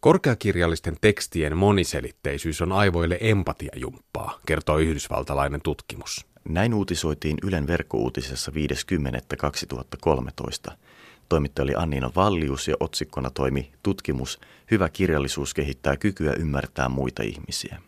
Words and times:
Korkeakirjallisten 0.00 0.96
tekstien 1.00 1.56
moniselitteisyys 1.56 2.62
on 2.62 2.72
aivoille 2.72 3.18
empatiajumppaa, 3.20 4.40
kertoo 4.46 4.78
yhdysvaltalainen 4.78 5.60
tutkimus. 5.62 6.26
Näin 6.48 6.74
uutisoitiin 6.74 7.36
Ylen 7.42 7.66
verkkouutisessa 7.66 8.52
5.10.2013. 10.68 10.72
Toimittaja 11.28 11.64
oli 11.64 11.74
Anniina 11.74 12.10
Vallius 12.16 12.68
ja 12.68 12.74
otsikkona 12.80 13.30
toimi 13.30 13.72
tutkimus 13.82 14.40
Hyvä 14.70 14.88
kirjallisuus 14.88 15.54
kehittää 15.54 15.96
kykyä 15.96 16.32
ymmärtää 16.32 16.88
muita 16.88 17.22
ihmisiä. 17.22 17.80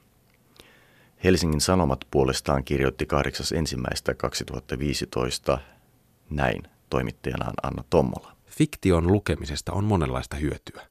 Helsingin 1.24 1.61
Sanomat 1.61 2.00
puolestaan 2.11 2.64
kirjoitti 2.64 3.06
8.1.2015 5.52 5.58
näin 6.30 6.62
toimittajanaan 6.90 7.54
Anna 7.62 7.84
Tommola. 7.90 8.32
Fiktion 8.46 9.06
lukemisesta 9.06 9.72
on 9.72 9.84
monenlaista 9.84 10.36
hyötyä. 10.36 10.82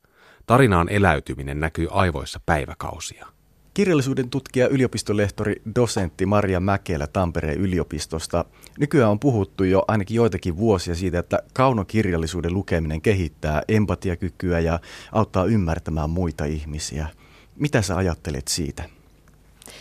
Tarinaan 0.50 0.90
eläytyminen 0.90 1.60
näkyy 1.60 1.88
aivoissa 1.92 2.40
päiväkausia. 2.46 3.28
Kirjallisuuden 3.74 4.30
tutkija, 4.30 4.68
yliopistolehtori, 4.68 5.62
dosentti 5.76 6.26
Maria 6.26 6.60
Mäkelä 6.60 7.08
Tampereen 7.08 7.58
yliopistosta. 7.58 8.46
Nykyään 8.80 9.12
on 9.12 9.20
puhuttu 9.20 9.64
jo 9.64 9.84
ainakin 9.88 10.16
joitakin 10.16 10.58
vuosia 10.58 10.96
siitä, 10.96 11.20
että 11.20 11.40
kaunokirjallisuuden 11.54 12.54
lukeminen 12.54 13.02
kehittää 13.02 13.62
empatiakykyä 13.68 14.60
ja 14.60 14.80
auttaa 15.12 15.46
ymmärtämään 15.46 16.10
muita 16.10 16.46
ihmisiä. 16.46 17.08
Mitä 17.56 17.82
sä 17.82 17.98
ajattelet 17.98 18.48
siitä? 18.48 18.84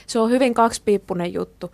Se 0.07 0.19
on 0.19 0.31
hyvin 0.31 0.55
kaksipiippunen 0.55 1.33
juttu. 1.33 1.71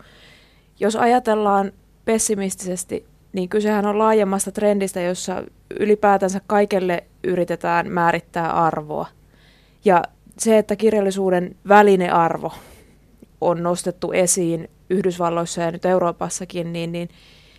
Jos 0.80 0.96
ajatellaan 0.96 1.72
pessimistisesti, 2.04 3.06
niin 3.34 3.48
kysehän 3.48 3.86
on 3.86 3.98
laajemmasta 3.98 4.52
trendistä, 4.52 5.00
jossa 5.00 5.42
ylipäätänsä 5.80 6.40
kaikelle 6.46 7.04
yritetään 7.24 7.92
määrittää 7.92 8.52
arvoa. 8.52 9.06
Ja 9.84 10.02
se, 10.38 10.58
että 10.58 10.76
kirjallisuuden 10.76 11.56
välinearvo 11.68 12.52
on 13.40 13.62
nostettu 13.62 14.12
esiin 14.12 14.68
Yhdysvalloissa 14.90 15.62
ja 15.62 15.70
nyt 15.70 15.84
Euroopassakin, 15.84 16.72
niin, 16.72 16.92
niin, 16.92 17.08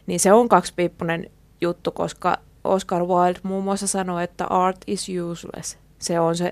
niin 0.08 0.20
se 0.20 0.34
on 0.34 0.50
kaksipiippunen 0.50 1.30
juttu, 1.62 1.92
koska 1.92 2.38
Oscar 2.64 3.06
Wilde 3.06 3.40
muun 3.44 3.64
muassa 3.64 3.88
sanoi, 3.88 4.24
että 4.24 4.46
art 4.46 4.78
is 4.88 5.08
useless. 5.32 5.78
Se 6.00 6.20
on 6.20 6.36
se 6.36 6.52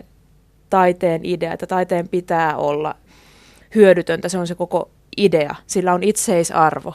taiteen 0.70 1.22
idea, 1.24 1.54
että 1.54 1.68
taiteen 1.68 2.08
pitää 2.08 2.58
olla 2.58 2.96
hyödytöntä, 3.76 4.30
se 4.30 4.38
on 4.38 4.48
se 4.48 4.56
koko 4.56 4.90
idea. 5.18 5.56
Sillä 5.68 5.94
on 5.94 6.04
itseisarvo. 6.04 6.94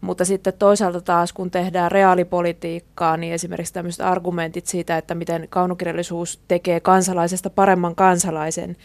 Mutta 0.00 0.24
sitten 0.24 0.52
toisaalta 0.58 1.00
taas, 1.00 1.32
kun 1.32 1.50
tehdään 1.50 1.92
reaalipolitiikkaa, 1.92 3.16
niin 3.16 3.32
esimerkiksi 3.32 3.74
tämmöiset 3.74 4.00
argumentit 4.00 4.66
siitä, 4.66 4.98
että 4.98 5.14
miten 5.14 5.46
kaunokirjallisuus 5.50 6.40
tekee 6.48 6.80
kansalaisesta 6.80 7.50
paremman 7.50 7.94
kansalaisen, 7.94 8.76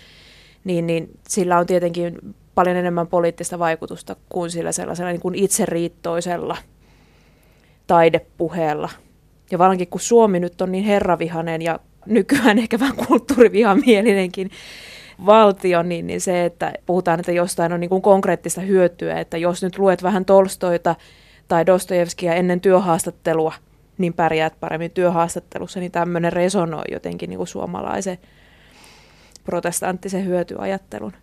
niin, 0.64 0.88
niin 0.88 1.10
sillä 1.28 1.58
on 1.58 1.66
tietenkin 1.66 2.18
paljon 2.56 2.78
enemmän 2.78 3.08
poliittista 3.08 3.60
vaikutusta 3.60 4.16
kuin 4.30 4.52
sillä 4.52 4.72
sellaisella 4.72 5.12
niin 5.12 5.22
kuin 5.22 5.36
itseriittoisella 5.36 6.58
taidepuheella. 7.88 8.90
Ja 9.52 9.58
varsinkin 9.58 9.88
kun 9.88 10.02
Suomi 10.02 10.40
nyt 10.40 10.62
on 10.62 10.72
niin 10.72 10.84
herravihanen 10.84 11.62
ja 11.62 11.80
nykyään 12.06 12.60
ehkä 12.60 12.80
vähän 12.80 12.96
kulttuurivihamielinenkin, 12.96 14.52
valtio, 15.26 15.84
niin, 15.84 16.08
niin 16.08 16.22
se, 16.22 16.46
että 16.46 16.74
puhutaan, 16.86 17.20
että 17.20 17.32
jostain 17.32 17.74
on 17.74 17.80
niin 17.80 17.90
kuin 17.90 18.02
konkreettista 18.02 18.62
hyötyä, 18.62 19.20
että 19.20 19.38
jos 19.38 19.64
nyt 19.64 19.78
luet 19.78 20.04
vähän 20.04 20.26
Tolstoita 20.26 20.96
tai 21.48 21.66
Dostojevskia 21.66 22.34
ennen 22.34 22.62
työhaastattelua, 22.62 23.54
niin 23.98 24.14
pärjäät 24.14 24.60
paremmin 24.60 24.92
työhaastattelussa, 24.92 25.80
niin 25.80 25.92
tämmöinen 25.92 26.34
resonoi 26.34 26.84
jotenkin 26.92 27.30
niin 27.30 27.38
kuin 27.38 27.48
suomalaisen 27.48 28.18
protestanttisen 29.44 30.26
hyötyajattelun 30.26 31.14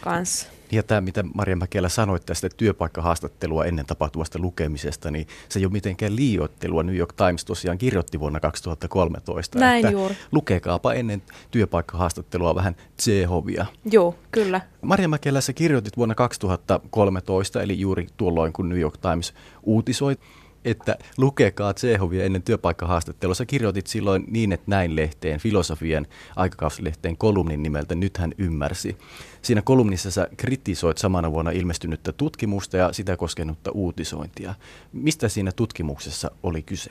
kanssa. 0.00 0.55
Ja 0.72 0.82
tämä, 0.82 1.00
mitä 1.00 1.24
Maria 1.34 1.56
Mäkelä 1.56 1.88
sanoi 1.88 2.20
tästä 2.20 2.48
työpaikkahaastattelua 2.56 3.64
ennen 3.64 3.86
tapahtuvasta 3.86 4.38
lukemisesta, 4.38 5.10
niin 5.10 5.26
se 5.48 5.58
ei 5.58 5.64
ole 5.64 5.72
mitenkään 5.72 6.16
liioittelua. 6.16 6.82
New 6.82 6.96
York 6.96 7.12
Times 7.12 7.44
tosiaan 7.44 7.78
kirjoitti 7.78 8.20
vuonna 8.20 8.40
2013, 8.40 9.58
Näin 9.58 9.84
että 9.86 9.92
juuri. 9.92 10.16
lukekaapa 10.32 10.92
ennen 10.92 11.22
työpaikkahaastattelua 11.50 12.54
vähän 12.54 12.76
Tsehovia. 12.96 13.66
Joo, 13.90 14.14
kyllä. 14.32 14.60
Maria 14.82 15.08
Mäkelä, 15.08 15.40
sä 15.40 15.52
kirjoitit 15.52 15.96
vuonna 15.96 16.14
2013, 16.14 17.62
eli 17.62 17.80
juuri 17.80 18.06
tuolloin, 18.16 18.52
kun 18.52 18.68
New 18.68 18.78
York 18.78 18.96
Times 18.96 19.34
uutisoi 19.62 20.16
että 20.66 20.96
lukekaa 21.18 21.74
Tsehovia 21.74 22.24
ennen 22.24 22.42
työpaikkahaastattelua. 22.42 23.34
Sä 23.34 23.46
kirjoitit 23.46 23.86
silloin 23.86 24.24
niin, 24.28 24.52
että 24.52 24.64
näin 24.66 24.96
lehteen, 24.96 25.40
filosofian 25.40 26.06
aikakauslehteen 26.36 27.16
kolumnin 27.16 27.62
nimeltä 27.62 27.94
Nyt 27.94 28.16
hän 28.16 28.32
ymmärsi. 28.38 28.96
Siinä 29.42 29.62
kolumnissa 29.62 30.10
sä 30.10 30.28
kritisoit 30.36 30.98
samana 30.98 31.32
vuonna 31.32 31.50
ilmestynyttä 31.50 32.12
tutkimusta 32.12 32.76
ja 32.76 32.92
sitä 32.92 33.16
koskenutta 33.16 33.70
uutisointia. 33.70 34.54
Mistä 34.92 35.28
siinä 35.28 35.52
tutkimuksessa 35.52 36.30
oli 36.42 36.62
kyse? 36.62 36.90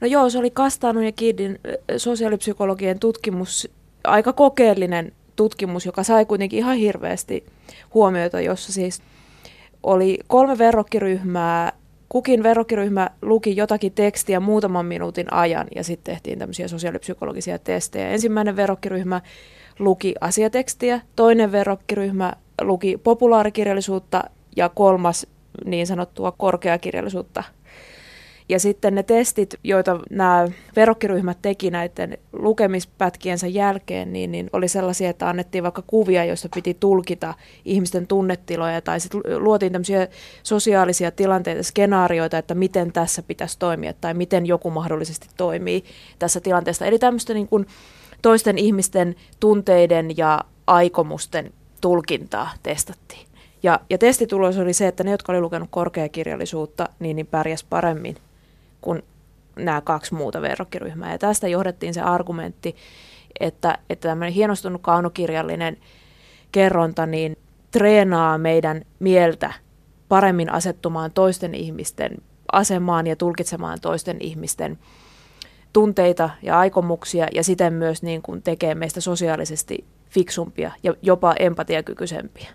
No 0.00 0.06
joo, 0.06 0.30
se 0.30 0.38
oli 0.38 0.50
Kastanun 0.50 1.04
ja 1.04 1.12
Kiddin 1.12 1.58
sosiaalipsykologien 1.96 2.98
tutkimus, 2.98 3.68
aika 4.04 4.32
kokeellinen 4.32 5.12
tutkimus, 5.36 5.86
joka 5.86 6.02
sai 6.02 6.26
kuitenkin 6.26 6.58
ihan 6.58 6.76
hirveästi 6.76 7.46
huomiota, 7.94 8.40
jossa 8.40 8.72
siis 8.72 9.02
oli 9.82 10.18
kolme 10.26 10.58
verrokkiryhmää 10.58 11.72
kukin 12.08 12.42
verrokkiryhmä 12.42 13.10
luki 13.22 13.56
jotakin 13.56 13.92
tekstiä 13.92 14.40
muutaman 14.40 14.86
minuutin 14.86 15.32
ajan 15.32 15.66
ja 15.74 15.84
sitten 15.84 16.14
tehtiin 16.14 16.38
tämmöisiä 16.38 16.68
sosiaalipsykologisia 16.68 17.58
testejä. 17.58 18.10
Ensimmäinen 18.10 18.56
verrokkiryhmä 18.56 19.20
luki 19.78 20.14
asiatekstiä, 20.20 21.00
toinen 21.16 21.52
verrokkiryhmä 21.52 22.32
luki 22.60 22.96
populaarikirjallisuutta 22.96 24.24
ja 24.56 24.68
kolmas 24.68 25.26
niin 25.64 25.86
sanottua 25.86 26.32
korkeakirjallisuutta 26.32 27.44
ja 28.48 28.60
sitten 28.60 28.94
ne 28.94 29.02
testit, 29.02 29.54
joita 29.64 30.00
nämä 30.10 30.48
verokkiryhmät 30.76 31.38
teki 31.42 31.70
näiden 31.70 32.18
lukemispätkiensä 32.32 33.46
jälkeen, 33.46 34.12
niin, 34.12 34.32
niin 34.32 34.50
oli 34.52 34.68
sellaisia, 34.68 35.10
että 35.10 35.28
annettiin 35.28 35.64
vaikka 35.64 35.82
kuvia, 35.86 36.24
joissa 36.24 36.48
piti 36.54 36.74
tulkita 36.74 37.34
ihmisten 37.64 38.06
tunnetiloja, 38.06 38.80
tai 38.80 39.00
sitten 39.00 39.20
luotiin 39.38 39.72
tämmöisiä 39.72 40.08
sosiaalisia 40.42 41.10
tilanteita, 41.10 41.62
skenaarioita, 41.62 42.38
että 42.38 42.54
miten 42.54 42.92
tässä 42.92 43.22
pitäisi 43.22 43.58
toimia, 43.58 43.92
tai 43.92 44.14
miten 44.14 44.46
joku 44.46 44.70
mahdollisesti 44.70 45.26
toimii 45.36 45.84
tässä 46.18 46.40
tilanteessa. 46.40 46.86
Eli 46.86 46.98
tämmöistä 46.98 47.34
niin 47.34 47.48
kuin 47.48 47.66
toisten 48.22 48.58
ihmisten 48.58 49.14
tunteiden 49.40 50.16
ja 50.16 50.40
aikomusten 50.66 51.52
tulkintaa 51.80 52.50
testattiin. 52.62 53.26
Ja, 53.62 53.80
ja 53.90 53.98
testitulos 53.98 54.58
oli 54.58 54.72
se, 54.72 54.86
että 54.86 55.04
ne, 55.04 55.10
jotka 55.10 55.32
oli 55.32 55.40
lukenut 55.40 55.68
korkeakirjallisuutta, 55.70 56.88
niin, 56.98 57.16
niin 57.16 57.26
pärjäs 57.26 57.64
paremmin 57.64 58.16
nämä 59.56 59.80
kaksi 59.80 60.14
muuta 60.14 60.42
verrokkiryhmää. 60.42 61.12
Ja 61.12 61.18
tästä 61.18 61.48
johdettiin 61.48 61.94
se 61.94 62.00
argumentti, 62.00 62.76
että, 63.40 63.78
että 63.90 64.08
tämmöinen 64.08 64.34
hienostunut 64.34 64.82
kaunokirjallinen 64.82 65.76
kerronta 66.52 67.06
niin 67.06 67.36
treenaa 67.70 68.38
meidän 68.38 68.84
mieltä 68.98 69.52
paremmin 70.08 70.52
asettumaan 70.52 71.12
toisten 71.12 71.54
ihmisten 71.54 72.10
asemaan 72.52 73.06
ja 73.06 73.16
tulkitsemaan 73.16 73.80
toisten 73.80 74.16
ihmisten 74.20 74.78
tunteita 75.72 76.30
ja 76.42 76.58
aikomuksia 76.58 77.26
ja 77.34 77.44
siten 77.44 77.72
myös 77.72 78.02
niin 78.02 78.22
kuin 78.22 78.42
tekee 78.42 78.74
meistä 78.74 79.00
sosiaalisesti 79.00 79.84
fiksumpia 80.10 80.70
ja 80.82 80.94
jopa 81.02 81.34
empatiakykyisempiä 81.38 82.50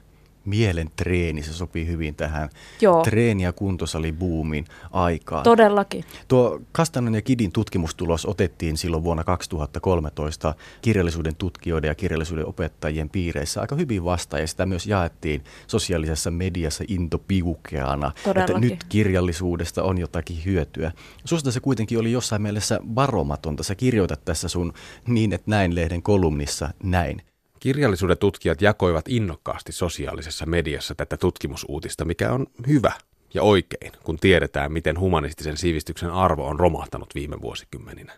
mielen 0.50 0.90
treeni, 0.96 1.44
se 1.44 1.54
sopii 1.54 1.88
hyvin 1.88 2.16
tähän 2.16 2.50
Joo. 2.82 3.04
treeni- 3.04 3.44
ja 3.44 3.54
kuntosalibuumin 3.54 4.66
aikaan. 4.92 5.44
Todellakin. 5.44 6.06
Tuo 6.28 6.62
Kastanen 6.72 7.16
ja 7.16 7.22
Kidin 7.22 7.52
tutkimustulos 7.52 8.26
otettiin 8.26 8.78
silloin 8.78 9.04
vuonna 9.04 9.24
2013 9.24 10.56
kirjallisuuden 10.82 11.36
tutkijoiden 11.36 11.88
ja 11.88 11.96
kirjallisuuden 11.96 12.46
opettajien 12.46 13.10
piireissä 13.10 13.62
aika 13.62 13.76
hyvin 13.76 14.04
vastaan 14.04 14.42
ja 14.42 14.48
sitä 14.48 14.66
myös 14.66 14.88
jaettiin 14.88 15.44
sosiaalisessa 15.68 16.32
mediassa 16.32 16.84
intopiukeana, 16.88 18.12
että 18.36 18.60
nyt 18.60 18.84
kirjallisuudesta 18.84 19.84
on 19.84 19.98
jotakin 19.98 20.46
hyötyä. 20.46 20.92
Susta 21.26 21.52
se 21.52 21.60
kuitenkin 21.60 22.00
oli 22.00 22.12
jossain 22.12 22.42
mielessä 22.42 22.80
varomatonta. 22.96 23.64
Sä 23.64 23.76
kirjoitat 23.76 24.26
tässä 24.26 24.48
sun 24.48 24.74
niin, 25.08 25.34
että 25.34 25.52
näin 25.52 25.76
lehden 25.76 26.02
kolumnissa 26.02 26.70
näin. 26.84 27.22
Kirjallisuuden 27.60 28.18
tutkijat 28.18 28.62
jakoivat 28.62 29.06
innokkaasti 29.08 29.72
sosiaalisessa 29.72 30.46
mediassa 30.46 30.96
tätä 30.96 31.18
tutkimusuutista, 31.18 32.06
mikä 32.06 32.32
on 32.32 32.48
hyvä 32.68 32.92
ja 33.34 33.44
oikein, 33.44 33.92
kun 34.04 34.20
tiedetään, 34.20 34.72
miten 34.72 35.00
humanistisen 35.00 35.58
sivistyksen 35.58 36.12
arvo 36.12 36.48
on 36.48 36.60
romahtanut 36.60 37.16
viime 37.16 37.42
vuosikymmeninä. 37.42 38.14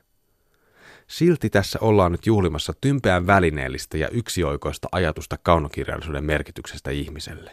Silti 1.07 1.49
tässä 1.49 1.79
ollaan 1.81 2.11
nyt 2.11 2.25
juhlimassa 2.25 2.73
tympeän 2.81 3.27
välineellistä 3.27 3.97
ja 3.97 4.09
yksioikoista 4.09 4.87
ajatusta 4.91 5.37
kaunokirjallisuuden 5.43 6.23
merkityksestä 6.23 6.91
ihmiselle. 6.91 7.51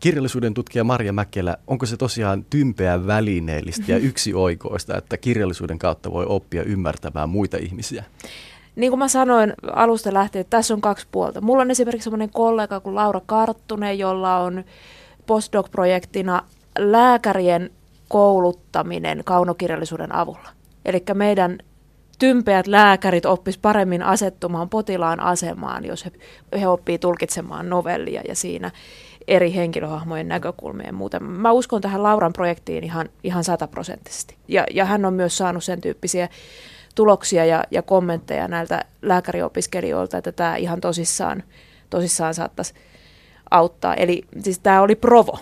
Kirjallisuuden 0.00 0.54
tutkija 0.54 0.84
Marja 0.84 1.12
Mäkelä, 1.12 1.56
onko 1.66 1.86
se 1.86 1.96
tosiaan 1.96 2.44
tympeä 2.44 3.06
välineellistä 3.06 3.92
ja 3.92 3.98
yksioikoista, 3.98 4.98
että 4.98 5.16
kirjallisuuden 5.16 5.78
kautta 5.78 6.12
voi 6.12 6.26
oppia 6.28 6.62
ymmärtämään 6.62 7.28
muita 7.28 7.56
ihmisiä? 7.56 8.04
Niin 8.78 8.90
kuin 8.90 8.98
mä 8.98 9.08
sanoin 9.08 9.52
alusta 9.72 10.14
lähtien, 10.14 10.40
että 10.40 10.56
tässä 10.56 10.74
on 10.74 10.80
kaksi 10.80 11.06
puolta. 11.12 11.40
Mulla 11.40 11.62
on 11.62 11.70
esimerkiksi 11.70 12.04
semmoinen 12.04 12.30
kollega 12.30 12.80
kuin 12.80 12.94
Laura 12.94 13.20
Karttunen, 13.26 13.98
jolla 13.98 14.38
on 14.38 14.64
postdoc-projektina 15.26 16.42
lääkärien 16.78 17.70
kouluttaminen 18.08 19.22
kaunokirjallisuuden 19.24 20.14
avulla. 20.14 20.48
Eli 20.84 21.04
meidän 21.14 21.58
tympeät 22.18 22.66
lääkärit 22.66 23.26
oppis 23.26 23.58
paremmin 23.58 24.02
asettumaan 24.02 24.68
potilaan 24.68 25.20
asemaan, 25.20 25.84
jos 25.84 26.04
he, 26.04 26.12
he 26.60 26.68
oppii 26.68 26.98
tulkitsemaan 26.98 27.68
novellia 27.68 28.22
ja 28.28 28.34
siinä 28.34 28.70
eri 29.28 29.54
henkilöhahmojen 29.54 30.28
näkökulmia 30.28 30.86
ja 30.86 30.92
muuta. 30.92 31.20
Mä 31.20 31.52
uskon 31.52 31.80
tähän 31.80 32.02
Lauran 32.02 32.32
projektiin 32.32 32.84
ihan, 32.84 33.08
ihan 33.24 33.44
sataprosenttisesti. 33.44 34.36
Ja, 34.48 34.64
ja 34.70 34.84
hän 34.84 35.04
on 35.04 35.14
myös 35.14 35.38
saanut 35.38 35.64
sen 35.64 35.80
tyyppisiä 35.80 36.28
tuloksia 36.98 37.44
ja, 37.44 37.64
ja 37.70 37.82
kommentteja 37.82 38.48
näiltä 38.48 38.84
lääkäriopiskelijoilta, 39.02 40.18
että 40.18 40.32
tämä 40.32 40.56
ihan 40.56 40.80
tosissaan, 40.80 41.42
tosissaan 41.90 42.34
saattaisi 42.34 42.74
auttaa. 43.50 43.94
Eli 43.94 44.22
siis 44.40 44.58
tämä 44.58 44.82
oli 44.82 44.94
provo, 44.94 45.38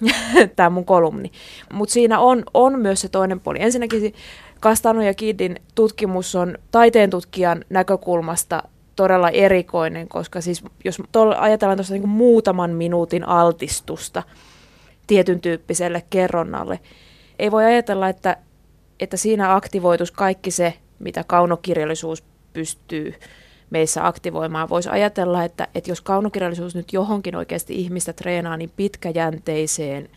tämä 0.56 0.70
mun 0.70 0.84
kolumni. 0.84 1.32
Mutta 1.72 1.92
siinä 1.92 2.18
on, 2.18 2.44
on 2.54 2.78
myös 2.78 3.00
se 3.00 3.08
toinen 3.08 3.40
puoli. 3.40 3.58
Ensinnäkin 3.62 4.14
Kastano 4.60 5.02
ja 5.02 5.14
Kiddin 5.14 5.56
tutkimus 5.74 6.34
on 6.34 6.58
taiteen 6.70 7.10
tutkijan 7.10 7.64
näkökulmasta 7.70 8.62
todella 8.96 9.30
erikoinen, 9.30 10.08
koska 10.08 10.40
siis 10.40 10.64
jos 10.84 11.02
ajatellaan 11.38 11.78
tuosta 11.78 11.94
niin 11.94 12.08
muutaman 12.08 12.70
minuutin 12.70 13.28
altistusta 13.28 14.22
tietyn 15.06 15.40
tyyppiselle 15.40 16.02
kerronnalle, 16.10 16.80
ei 17.38 17.50
voi 17.50 17.64
ajatella, 17.64 18.08
että, 18.08 18.36
että 19.00 19.16
siinä 19.16 19.54
aktivoitus 19.54 20.10
kaikki 20.10 20.50
se, 20.50 20.74
mitä 20.98 21.24
kaunokirjallisuus 21.24 22.24
pystyy 22.52 23.14
meissä 23.70 24.06
aktivoimaan. 24.06 24.68
Voisi 24.68 24.88
ajatella, 24.88 25.44
että, 25.44 25.68
että 25.74 25.90
jos 25.90 26.00
kaunokirjallisuus 26.00 26.74
nyt 26.74 26.92
johonkin 26.92 27.36
oikeasti 27.36 27.74
ihmistä 27.74 28.12
treenaa, 28.12 28.56
niin 28.56 28.72
pitkäjänteiseen 28.76 30.08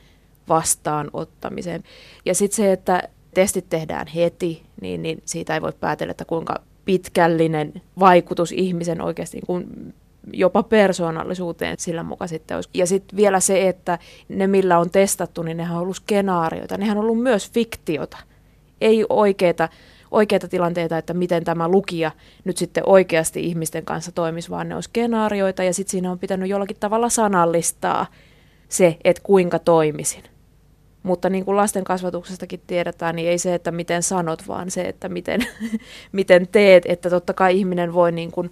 vastaanottamiseen. 0.50 1.83
Ja 2.25 2.36
sitten 2.36 2.56
se, 2.56 2.72
että 2.72 3.04
testit 3.33 3.69
tehdään 3.69 4.07
heti, 4.07 4.63
niin, 4.81 5.01
niin 5.01 5.22
siitä 5.25 5.54
ei 5.54 5.62
voi 5.62 5.74
päätellä, 5.80 6.12
että 6.12 6.25
kuinka 6.25 6.56
pitkällinen 6.86 7.74
vaikutus 8.00 8.51
ihmisen 8.51 9.01
oikeasti 9.01 9.38
niin 9.38 9.48
kuin 9.48 9.94
jopa 10.33 10.63
persoonallisuuteen 10.63 11.80
sillä 11.80 12.04
mukaan 12.04 12.30
sitten 12.30 12.56
olisi. 12.56 12.69
Ja 12.74 12.86
sitten 12.88 13.18
vielä 13.18 13.39
se, 13.39 13.68
että 13.68 14.00
ne 14.30 14.48
millä 14.48 14.80
on 14.80 14.89
testattu, 14.89 15.44
niin 15.44 15.57
nehän 15.57 15.78
on 15.78 15.83
ollut 15.83 15.95
skenaarioita. 15.95 16.78
Nehän 16.78 16.98
on 16.98 17.04
ollut 17.04 17.24
myös 17.24 17.51
fiktiota. 17.51 18.18
Ei 18.81 19.06
oikeita, 19.10 19.69
oikeita 20.11 20.47
tilanteita, 20.47 20.97
että 20.97 21.13
miten 21.13 21.43
tämä 21.43 21.67
lukija 21.67 22.11
nyt 22.43 22.57
sitten 22.57 22.83
oikeasti 22.85 23.45
ihmisten 23.45 23.85
kanssa 23.85 24.11
toimisi, 24.11 24.49
vaan 24.49 24.69
ne 24.69 24.75
on 24.75 24.83
skenaarioita 24.83 25.63
ja 25.63 25.73
sitten 25.73 25.91
siinä 25.91 26.11
on 26.11 26.19
pitänyt 26.19 26.49
jollakin 26.49 26.77
tavalla 26.79 27.09
sanallistaa 27.09 28.05
se, 28.69 28.97
että 29.03 29.23
kuinka 29.23 29.59
toimisin. 29.59 30.23
Mutta 31.03 31.29
niin 31.29 31.45
kuin 31.45 31.57
lasten 31.57 31.83
kasvatuksestakin 31.83 32.61
tiedetään, 32.67 33.15
niin 33.15 33.29
ei 33.29 33.37
se, 33.37 33.53
että 33.53 33.71
miten 33.71 34.03
sanot, 34.03 34.47
vaan 34.47 34.71
se, 34.71 34.81
että 34.81 35.09
miten, 35.09 35.41
miten 36.11 36.47
teet. 36.47 36.83
Että 36.85 37.09
totta 37.09 37.33
kai 37.33 37.57
ihminen 37.57 37.93
voi 37.93 38.11
niin 38.11 38.31
kuin 38.31 38.51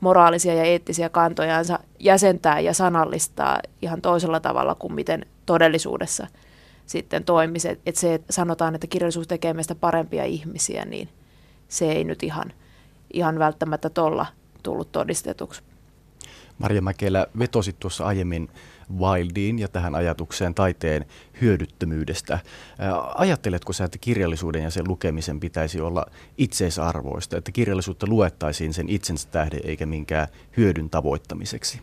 moraalisia 0.00 0.54
ja 0.54 0.64
eettisiä 0.64 1.08
kantojansa 1.08 1.78
jäsentää 1.98 2.60
ja 2.60 2.74
sanallistaa 2.74 3.60
ihan 3.82 4.02
toisella 4.02 4.40
tavalla 4.40 4.74
kuin 4.74 4.92
miten 4.92 5.26
todellisuudessa 5.46 6.26
sitten 6.90 7.24
toimisi. 7.24 7.68
Että 7.68 8.00
se, 8.00 8.14
että 8.14 8.32
sanotaan, 8.32 8.74
että 8.74 8.86
kirjallisuus 8.86 9.26
tekee 9.26 9.54
meistä 9.54 9.74
parempia 9.74 10.24
ihmisiä, 10.24 10.84
niin 10.84 11.08
se 11.68 11.92
ei 11.92 12.04
nyt 12.04 12.22
ihan, 12.22 12.52
ihan 13.12 13.38
välttämättä 13.38 13.90
tuolla 13.90 14.26
tullut 14.62 14.92
todistetuksi. 14.92 15.62
Marja 16.58 16.82
Mäkelä 16.82 17.26
vetosit 17.38 17.78
tuossa 17.78 18.04
aiemmin 18.04 18.48
Wildiin 18.98 19.58
ja 19.58 19.68
tähän 19.68 19.94
ajatukseen 19.94 20.54
taiteen 20.54 21.06
hyödyttömyydestä. 21.40 22.38
Ajatteletko 23.14 23.72
sä, 23.72 23.84
että 23.84 23.98
kirjallisuuden 24.00 24.62
ja 24.62 24.70
sen 24.70 24.88
lukemisen 24.88 25.40
pitäisi 25.40 25.80
olla 25.80 26.06
itseisarvoista, 26.38 27.36
että 27.36 27.52
kirjallisuutta 27.52 28.06
luettaisiin 28.06 28.74
sen 28.74 28.88
itsensä 28.88 29.28
tähden 29.28 29.60
eikä 29.64 29.86
minkään 29.86 30.28
hyödyn 30.56 30.90
tavoittamiseksi? 30.90 31.80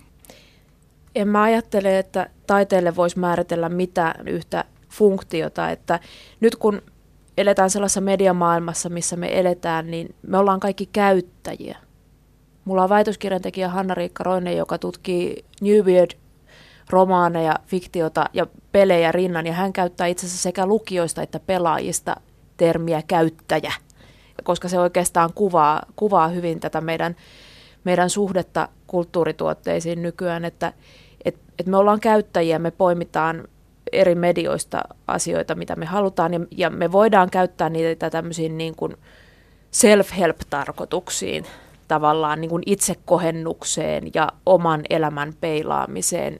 En 1.16 1.28
mä 1.28 1.42
ajattele, 1.42 2.00
että 2.00 2.30
taiteelle 2.48 2.96
voisi 2.96 3.20
määritellä 3.20 3.70
mitään 3.70 4.28
yhtä 4.28 4.66
funktiota, 4.90 5.70
että 5.70 6.00
nyt 6.40 6.56
kun 6.56 6.82
eletään 7.38 7.70
sellaisessa 7.70 8.02
mediamaailmassa, 8.02 8.90
missä 8.90 9.16
me 9.16 9.40
eletään, 9.40 9.92
niin 9.92 10.16
me 10.28 10.38
ollaan 10.38 10.60
kaikki 10.60 10.86
käyttäjiä. 10.86 11.78
Mulla 12.66 12.84
on 12.84 12.90
väitöskirjantekijä 12.90 13.70
Hanna-Riikka 13.70 14.24
Roine, 14.24 14.54
joka 14.54 14.78
tutkii 14.78 15.46
New 15.62 15.86
Weird 15.86 16.12
romaaneja, 16.90 17.56
fiktiota 17.66 18.26
ja 18.34 18.48
pelejä 18.72 19.12
rinnan, 19.12 19.46
ja 19.46 19.54
hän 19.54 19.74
käyttää 19.74 20.08
itse 20.08 20.26
asiassa 20.26 20.44
sekä 20.44 20.66
lukijoista 20.66 21.22
että 21.22 21.40
pelaajista 21.40 22.16
termiä 22.58 23.02
käyttäjä, 23.08 23.74
koska 24.44 24.70
se 24.70 24.80
oikeastaan 24.80 25.34
kuvaa, 25.34 25.82
kuvaa 25.96 26.28
hyvin 26.28 26.60
tätä 26.60 26.82
meidän, 26.82 27.16
meidän 27.84 28.10
suhdetta 28.10 28.70
kulttuurituotteisiin 28.88 30.02
nykyään, 30.02 30.46
että 30.46 30.74
et, 31.26 31.40
et 31.60 31.66
me 31.68 31.78
ollaan 31.78 32.00
käyttäjiä, 32.00 32.60
me 32.60 32.72
poimitaan 32.72 33.48
eri 33.92 34.16
medioista 34.16 34.82
asioita, 35.08 35.56
mitä 35.56 35.76
me 35.76 35.86
halutaan, 35.86 36.34
ja, 36.34 36.40
ja 36.52 36.70
me 36.70 36.92
voidaan 36.92 37.30
käyttää 37.30 37.70
niitä 37.70 38.10
tämmöisiin 38.10 38.58
niin 38.58 38.76
kuin 38.76 38.98
self-help-tarkoituksiin, 39.72 41.46
tavallaan 41.88 42.42
niin 42.42 42.50
kuin 42.50 42.64
itsekohennukseen 42.66 44.04
ja 44.14 44.32
oman 44.46 44.82
elämän 44.90 45.34
peilaamiseen 45.42 46.40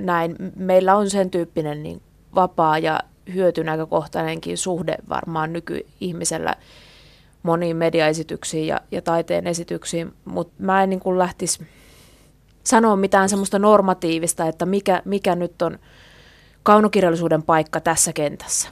näin. 0.00 0.36
Meillä 0.56 0.96
on 0.96 1.10
sen 1.10 1.30
tyyppinen 1.30 1.82
niin 1.82 2.02
vapaa 2.34 2.78
ja 2.78 3.00
hyötynäkökohtainenkin 3.34 4.58
suhde 4.58 4.96
varmaan 5.08 5.52
nykyihmisellä 5.52 6.54
moniin 7.42 7.76
mediaesityksiin 7.76 8.66
ja, 8.66 8.80
ja 8.90 9.02
taiteen 9.02 9.46
esityksiin, 9.46 10.12
mutta 10.24 10.54
mä 10.58 10.82
en 10.82 10.90
niin 10.90 11.00
kuin 11.00 11.18
lähtisi 11.18 11.66
sanoa 12.64 12.96
mitään 12.96 13.28
semmoista 13.28 13.58
normatiivista, 13.58 14.46
että 14.46 14.66
mikä, 14.66 15.02
mikä 15.04 15.34
nyt 15.34 15.62
on 15.62 15.78
kaunokirjallisuuden 16.70 17.42
paikka 17.42 17.80
tässä 17.80 18.12
kentässä. 18.12 18.68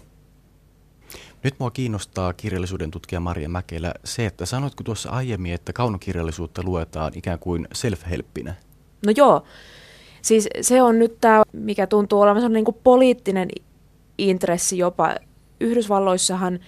Nyt 1.43 1.55
mua 1.59 1.71
kiinnostaa 1.71 2.33
kirjallisuuden 2.33 2.91
tutkija 2.91 3.21
Maria 3.21 3.49
Mäkelä 3.49 3.95
se, 4.05 4.27
että 4.27 4.47
sanoitko 4.47 4.85
tuossa 4.85 5.11
aiemmin, 5.11 5.55
että 5.55 5.73
kaunokirjallisuutta 5.73 6.63
luetaan 6.65 7.13
ikään 7.15 7.39
kuin 7.39 7.69
self-helppinä? 7.75 8.53
No 9.07 9.13
joo, 9.17 9.45
Siis 10.23 10.49
se 10.61 10.83
on 10.83 10.99
nyt 10.99 11.21
tämä, 11.21 11.43
mikä 11.53 11.87
tuntuu 11.87 12.21
olevan 12.21 12.53
niin 12.53 12.65
kuin 12.65 12.77
poliittinen 12.85 13.49
intressi 14.19 14.79
jopa. 14.79 15.15
Yhdysvalloissahan 15.61 16.61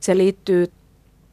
se 0.00 0.16
liittyy 0.16 0.72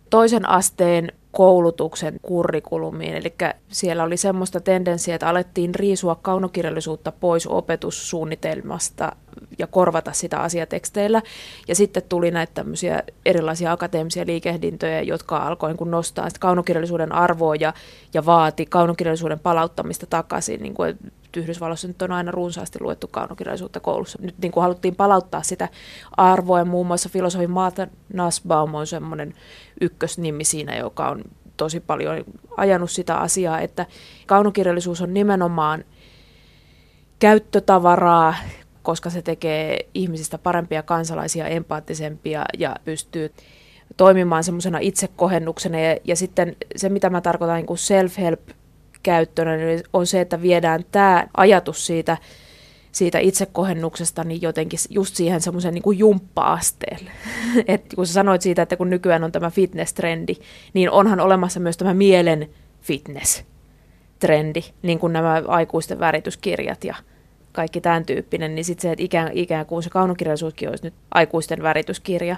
toisen 0.10 0.50
asteen 0.50 1.12
koulutuksen 1.38 2.20
kurrikulumiin. 2.22 3.16
Eli 3.16 3.34
siellä 3.68 4.04
oli 4.04 4.18
semmoista 4.18 4.60
tendenssiä, 4.60 5.16
että 5.16 5.30
alettiin 5.30 5.76
riisua 5.76 6.16
kaunokirjallisuutta 6.16 7.12
pois 7.12 7.48
opetussuunnitelmasta 7.48 9.16
ja 9.60 9.68
korvata 9.68 10.14
sitä 10.14 10.40
asiateksteillä. 10.40 11.22
Ja 11.68 11.76
sitten 11.76 12.04
tuli 12.10 12.32
näitä 12.32 12.54
tämmöisiä 12.54 13.04
erilaisia 13.26 13.72
akateemisia 13.72 14.26
liikehdintöjä, 14.26 15.02
jotka 15.02 15.38
alkoi 15.38 15.74
niin 15.74 15.92
nostaa 15.92 16.28
kaunokirjallisuuden 16.40 17.12
arvoa 17.12 17.56
ja, 17.56 17.74
ja 18.14 18.26
vaati 18.26 18.66
kaunokirjallisuuden 18.66 19.40
palauttamista 19.40 20.06
takaisin. 20.06 20.62
Niin 20.62 20.74
kuin, 20.74 20.98
Yhdysvalloissa 21.38 21.88
nyt 21.88 22.02
on 22.02 22.12
aina 22.12 22.32
runsaasti 22.32 22.80
luettu 22.82 23.08
kaunokirjallisuutta 23.08 23.80
koulussa. 23.80 24.20
Nyt 24.22 24.36
niin 24.42 24.52
kuin 24.52 24.62
haluttiin 24.62 24.96
palauttaa 24.96 25.44
sitä 25.44 25.70
arvoa 26.18 26.60
ja 26.60 26.66
muun 26.66 26.88
muassa 26.88 27.10
filosofi 27.10 27.48
Martha 27.48 27.88
Nussbaum 28.14 28.76
on 28.76 28.88
semmoinen 28.88 29.34
ykkösnimi 29.82 30.44
siinä, 30.44 30.78
joka 30.78 31.10
on 31.10 31.24
tosi 31.58 31.80
paljon 31.80 32.24
ajanut 32.58 32.92
sitä 32.92 33.18
asiaa, 33.18 33.60
että 33.60 33.86
kaunokirjallisuus 34.26 35.02
on 35.02 35.14
nimenomaan 35.14 35.84
käyttötavaraa, 37.20 38.36
koska 38.84 39.10
se 39.10 39.22
tekee 39.22 39.80
ihmisistä 39.94 40.38
parempia 40.38 40.84
kansalaisia, 40.84 41.48
empaattisempia 41.48 42.46
ja 42.58 42.76
pystyy 42.86 43.34
toimimaan 43.98 44.44
semmoisena 44.44 44.78
itsekohennuksena. 44.82 45.80
Ja, 45.80 45.98
ja 46.04 46.16
sitten 46.16 46.56
se, 46.76 46.90
mitä 46.90 47.10
mä 47.10 47.22
tarkoitan 47.22 47.56
niin 47.56 47.68
self-help 47.68 48.54
käyttönä, 49.04 49.58
niin 49.58 49.84
on 49.94 50.08
se, 50.08 50.22
että 50.22 50.42
viedään 50.42 50.86
tämä 50.92 51.28
ajatus 51.38 51.86
siitä, 51.86 52.18
siitä 52.92 53.20
itsekohennuksesta 53.20 54.24
niin 54.24 54.42
jotenkin 54.42 54.80
just 54.90 55.16
siihen 55.16 55.42
semmoisen 55.42 55.74
niin 55.74 56.00
jumppa-asteelle. 56.00 57.12
Et 57.68 57.94
kun 57.96 58.08
sä 58.08 58.14
sanoit 58.14 58.42
siitä, 58.42 58.62
että 58.62 58.78
kun 58.78 58.90
nykyään 58.90 59.24
on 59.24 59.32
tämä 59.32 59.50
fitness-trendi, 59.50 60.36
niin 60.74 60.92
onhan 60.92 61.20
olemassa 61.20 61.60
myös 61.60 61.78
tämä 61.78 61.94
mielen 61.94 62.50
fitness-trendi, 62.82 64.62
niin 64.82 65.00
kuin 65.00 65.14
nämä 65.14 65.44
aikuisten 65.48 66.00
värityskirjat 66.00 66.84
ja 66.84 66.96
kaikki 67.52 67.82
tämän 67.82 68.06
tyyppinen, 68.06 68.56
niin 68.56 68.66
sitten 68.66 68.82
se, 68.82 68.92
että 68.92 69.04
ikään, 69.04 69.32
ikään 69.34 69.66
kuin 69.66 69.84
se 69.84 69.90
kaunokirjallisuuskin 69.90 70.70
olisi 70.70 70.84
nyt 70.84 70.94
aikuisten 71.12 71.64
värityskirja. 71.64 72.38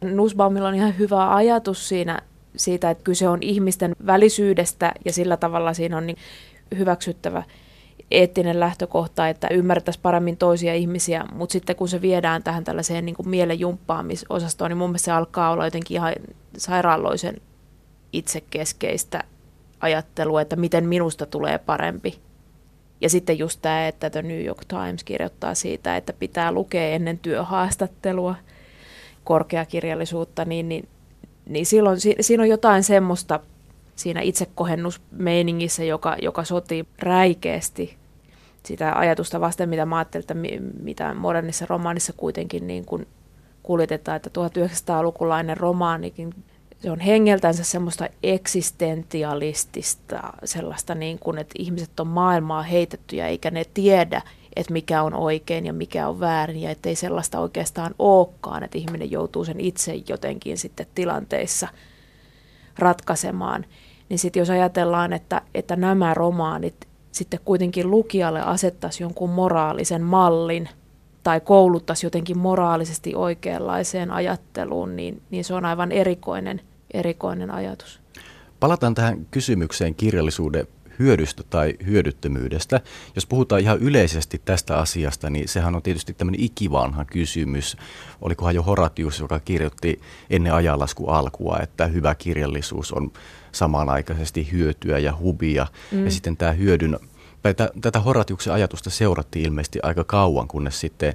Nussbaumilla 0.00 0.68
on 0.68 0.74
ihan 0.74 0.98
hyvä 0.98 1.34
ajatus 1.34 1.88
siinä, 1.88 2.18
siitä, 2.56 2.90
että 2.90 3.04
kyse 3.04 3.28
on 3.28 3.38
ihmisten 3.42 3.92
välisyydestä 4.06 4.92
ja 5.04 5.12
sillä 5.12 5.36
tavalla 5.36 5.74
siinä 5.74 5.96
on 5.96 6.06
niin 6.06 6.16
hyväksyttävä 6.78 7.42
eettinen 8.10 8.60
lähtökohta, 8.60 9.28
että 9.28 9.48
ymmärtäisi 9.50 10.00
paremmin 10.02 10.36
toisia 10.36 10.74
ihmisiä, 10.74 11.24
mutta 11.32 11.52
sitten 11.52 11.76
kun 11.76 11.88
se 11.88 12.02
viedään 12.02 12.42
tähän 12.42 12.64
tällaiseen 12.64 13.06
niin 13.06 13.16
kuin 13.16 13.28
mielen 13.28 13.60
niin 14.68 14.78
mun 14.78 14.90
mielestä 14.90 15.04
se 15.04 15.12
alkaa 15.12 15.50
olla 15.50 15.64
jotenkin 15.64 15.94
ihan 15.94 16.12
sairaaloisen 16.56 17.40
itsekeskeistä 18.12 19.24
ajattelua, 19.80 20.40
että 20.40 20.56
miten 20.56 20.88
minusta 20.88 21.26
tulee 21.26 21.58
parempi. 21.58 22.18
Ja 23.00 23.08
sitten 23.10 23.38
just 23.38 23.58
tämä, 23.62 23.88
että 23.88 24.10
The 24.10 24.22
New 24.22 24.44
York 24.44 24.64
Times 24.64 25.04
kirjoittaa 25.04 25.54
siitä, 25.54 25.96
että 25.96 26.12
pitää 26.12 26.52
lukea 26.52 26.88
ennen 26.88 27.18
työhaastattelua 27.18 28.34
korkeakirjallisuutta, 29.24 30.44
niin, 30.44 30.68
niin, 30.68 30.88
niin 31.46 31.66
silloin 31.66 31.98
siinä 32.20 32.42
on 32.42 32.48
jotain 32.48 32.82
semmoista 32.82 33.40
siinä 33.96 34.20
itsekohennusmeiningissä, 34.20 35.84
joka, 35.84 36.16
joka 36.22 36.44
sotii 36.44 36.84
räikeästi 36.98 37.96
sitä 38.66 38.98
ajatusta 38.98 39.40
vasten, 39.40 39.68
mitä 39.68 39.86
mä 39.86 39.96
ajattelin, 39.96 40.22
että 40.22 40.34
mitä 40.82 41.14
modernissa 41.14 41.66
romaanissa 41.68 42.12
kuitenkin 42.16 42.66
niin 42.66 42.84
kuin 42.84 43.06
kuljetetaan, 43.62 44.16
että 44.16 44.30
1900-lukulainen 44.30 45.56
romaanikin 45.56 46.34
se 46.82 46.90
on 46.90 47.00
hengeltänsä 47.00 47.64
semmoista 47.64 48.08
eksistentialistista, 48.22 50.32
sellaista 50.44 50.94
niin 50.94 51.18
kuin, 51.18 51.38
että 51.38 51.54
ihmiset 51.58 52.00
on 52.00 52.06
maailmaa 52.06 52.62
heitettyjä 52.62 53.26
eikä 53.26 53.50
ne 53.50 53.64
tiedä, 53.74 54.22
että 54.56 54.72
mikä 54.72 55.02
on 55.02 55.14
oikein 55.14 55.66
ja 55.66 55.72
mikä 55.72 56.08
on 56.08 56.20
väärin 56.20 56.62
ja 56.62 56.70
ettei 56.70 56.94
sellaista 56.94 57.40
oikeastaan 57.40 57.94
olekaan, 57.98 58.62
että 58.62 58.78
ihminen 58.78 59.10
joutuu 59.10 59.44
sen 59.44 59.60
itse 59.60 59.94
jotenkin 60.08 60.58
sitten 60.58 60.86
tilanteissa 60.94 61.68
ratkaisemaan. 62.78 63.64
Niin 64.08 64.18
sitten 64.18 64.40
jos 64.40 64.50
ajatellaan, 64.50 65.12
että, 65.12 65.42
että 65.54 65.76
nämä 65.76 66.14
romaanit 66.14 66.88
sitten 67.12 67.40
kuitenkin 67.44 67.90
lukijalle 67.90 68.40
asettaisi 68.40 69.02
jonkun 69.02 69.30
moraalisen 69.30 70.02
mallin 70.02 70.68
tai 71.22 71.40
kouluttaisi 71.40 72.06
jotenkin 72.06 72.38
moraalisesti 72.38 73.14
oikeanlaiseen 73.14 74.10
ajatteluun, 74.10 74.96
niin, 74.96 75.22
niin 75.30 75.44
se 75.44 75.54
on 75.54 75.64
aivan 75.64 75.92
erikoinen, 75.92 76.60
erikoinen 76.94 77.50
ajatus. 77.50 78.00
Palataan 78.60 78.94
tähän 78.94 79.26
kysymykseen 79.30 79.94
kirjallisuuden 79.94 80.66
hyödystä 80.98 81.42
tai 81.50 81.74
hyödyttömyydestä. 81.86 82.80
Jos 83.14 83.26
puhutaan 83.26 83.60
ihan 83.60 83.78
yleisesti 83.78 84.42
tästä 84.44 84.78
asiasta, 84.78 85.30
niin 85.30 85.48
sehän 85.48 85.74
on 85.74 85.82
tietysti 85.82 86.14
tämmöinen 86.14 86.40
ikivanha 86.40 87.04
kysymys. 87.04 87.76
Olikohan 88.20 88.54
jo 88.54 88.62
Horatius, 88.62 89.20
joka 89.20 89.40
kirjoitti 89.40 90.00
ennen 90.30 90.54
ajanlasku 90.54 91.06
alkua, 91.06 91.58
että 91.62 91.86
hyvä 91.86 92.14
kirjallisuus 92.14 92.92
on 92.92 93.12
samanaikaisesti 93.52 94.52
hyötyä 94.52 94.98
ja 94.98 95.16
hubia. 95.20 95.66
Mm. 95.92 96.04
Ja 96.04 96.10
sitten 96.10 96.36
tämä 96.36 96.52
hyödyn, 96.52 96.98
tätä, 97.42 97.70
tätä 97.80 98.00
Horatiuksen 98.00 98.52
ajatusta 98.52 98.90
seurattiin 98.90 99.46
ilmeisesti 99.46 99.78
aika 99.82 100.04
kauan, 100.04 100.48
kunnes 100.48 100.80
sitten 100.80 101.14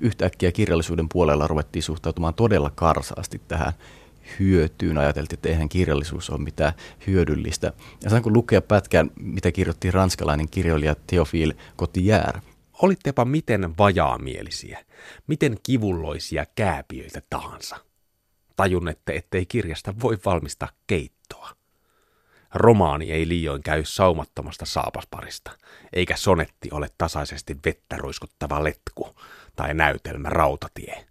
yhtäkkiä 0.00 0.52
kirjallisuuden 0.52 1.08
puolella 1.08 1.46
ruvettiin 1.46 1.82
suhtautumaan 1.82 2.34
todella 2.34 2.70
karsaasti 2.74 3.40
tähän 3.48 3.72
hyötyyn. 4.38 4.98
Ajateltiin, 4.98 5.36
että 5.36 5.48
eihän 5.48 5.68
kirjallisuus 5.68 6.30
ole 6.30 6.40
mitään 6.40 6.72
hyödyllistä. 7.06 7.72
Ja 8.04 8.10
saanko 8.10 8.30
lukea 8.30 8.62
pätkän, 8.62 9.10
mitä 9.20 9.52
kirjoitti 9.52 9.90
ranskalainen 9.90 10.48
kirjailija 10.48 10.94
Théophile 10.94 11.54
Cotillard. 11.78 12.40
Olittepa 12.82 13.24
miten 13.24 13.74
vajaamielisiä, 13.78 14.84
miten 15.26 15.56
kivulloisia 15.62 16.46
kääpiöitä 16.54 17.22
tahansa. 17.30 17.76
Tajunnette, 18.56 19.12
ettei 19.12 19.46
kirjasta 19.46 19.94
voi 20.02 20.18
valmistaa 20.24 20.68
keittoa. 20.86 21.50
Romaani 22.54 23.12
ei 23.12 23.28
liioin 23.28 23.62
käy 23.62 23.82
saumattomasta 23.84 24.66
saapasparista, 24.66 25.50
eikä 25.92 26.16
sonetti 26.16 26.68
ole 26.72 26.88
tasaisesti 26.98 27.56
vettä 27.64 27.96
ruiskuttava 27.96 28.64
letku 28.64 29.16
tai 29.56 29.74
näytelmä 29.74 30.28
rautatie. 30.28 31.06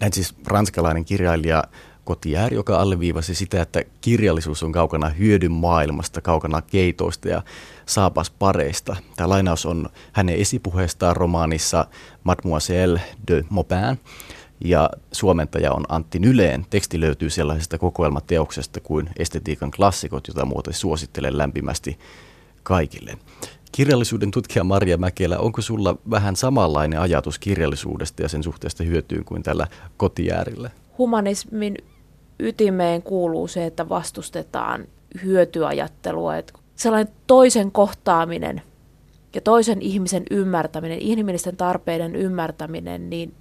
Näin 0.00 0.12
siis 0.12 0.34
ranskalainen 0.46 1.04
kirjailija 1.04 1.64
Cotillard, 2.08 2.52
joka 2.52 2.80
alleviivasi 2.80 3.34
sitä, 3.34 3.62
että 3.62 3.82
kirjallisuus 4.00 4.62
on 4.62 4.72
kaukana 4.72 5.08
hyödyn 5.08 5.52
maailmasta, 5.52 6.20
kaukana 6.20 6.62
keitoista 6.62 7.28
ja 7.28 7.42
saapaspareista. 7.86 8.96
Tämä 9.16 9.28
lainaus 9.28 9.66
on 9.66 9.88
hänen 10.12 10.36
esipuheestaan 10.36 11.16
romaanissa 11.16 11.86
Mademoiselle 12.24 13.00
de 13.28 13.44
Maupin, 13.48 14.00
ja 14.64 14.90
suomentaja 15.12 15.72
on 15.72 15.84
Antti 15.88 16.18
Nyleen. 16.18 16.66
Teksti 16.70 17.00
löytyy 17.00 17.30
sellaisesta 17.30 17.78
kokoelmateoksesta 17.78 18.80
kuin 18.80 19.10
Estetiikan 19.18 19.70
klassikot, 19.70 20.28
jota 20.28 20.44
muuten 20.44 20.74
suosittelen 20.74 21.38
lämpimästi 21.38 21.98
kaikille. 22.62 23.18
Kirjallisuuden 23.72 24.30
tutkija 24.30 24.64
Maria 24.64 24.98
Mäkelä, 24.98 25.38
onko 25.38 25.62
sulla 25.62 25.96
vähän 26.10 26.36
samanlainen 26.36 27.00
ajatus 27.00 27.38
kirjallisuudesta 27.38 28.22
ja 28.22 28.28
sen 28.28 28.42
suhteesta 28.42 28.84
hyötyyn 28.84 29.24
kuin 29.24 29.42
tällä 29.42 29.66
kotijäärillä? 29.96 30.70
Humanismin 30.98 31.76
ytimeen 32.40 33.02
kuuluu 33.02 33.48
se, 33.48 33.66
että 33.66 33.88
vastustetaan 33.88 34.86
hyötyajattelua. 35.24 36.36
Että 36.36 36.52
sellainen 36.76 37.14
toisen 37.26 37.72
kohtaaminen 37.72 38.62
ja 39.34 39.40
toisen 39.40 39.82
ihmisen 39.82 40.22
ymmärtäminen, 40.30 40.98
inhimillisten 40.98 41.56
tarpeiden 41.56 42.16
ymmärtäminen, 42.16 43.10
niin 43.10 43.34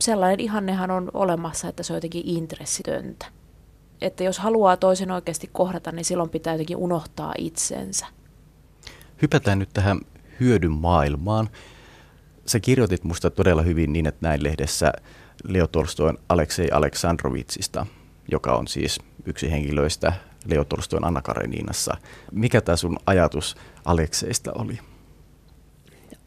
sellainen 0.00 0.40
ihannehan 0.40 0.90
on 0.90 1.10
olemassa, 1.14 1.68
että 1.68 1.82
se 1.82 1.92
on 1.92 1.96
jotenkin 1.96 2.22
intressitöntä. 2.24 3.26
Että 4.00 4.24
jos 4.24 4.38
haluaa 4.38 4.76
toisen 4.76 5.10
oikeasti 5.10 5.50
kohdata, 5.52 5.92
niin 5.92 6.04
silloin 6.04 6.30
pitää 6.30 6.54
jotenkin 6.54 6.76
unohtaa 6.76 7.34
itsensä. 7.38 8.06
Hypätään 9.22 9.58
nyt 9.58 9.68
tähän 9.72 10.00
hyödyn 10.40 10.72
maailmaan. 10.72 11.48
Sä 12.46 12.60
kirjoitit 12.60 13.04
musta 13.04 13.30
todella 13.30 13.62
hyvin 13.62 13.92
niin, 13.92 14.06
että 14.06 14.28
näin 14.28 14.42
lehdessä 14.42 14.92
Leo 15.44 15.66
Tolstoin 15.66 16.18
Aleksei 16.28 16.70
Aleksandrovitsista, 16.70 17.86
joka 18.30 18.54
on 18.54 18.68
siis 18.68 19.00
yksi 19.26 19.50
henkilöistä 19.50 20.12
Leo 20.46 20.64
Tolstoin 20.64 21.04
Anna 21.04 21.22
Kareninassa. 21.22 21.96
Mikä 22.32 22.60
tämä 22.60 22.76
sun 22.76 22.96
ajatus 23.06 23.56
Alekseista 23.84 24.52
oli? 24.54 24.78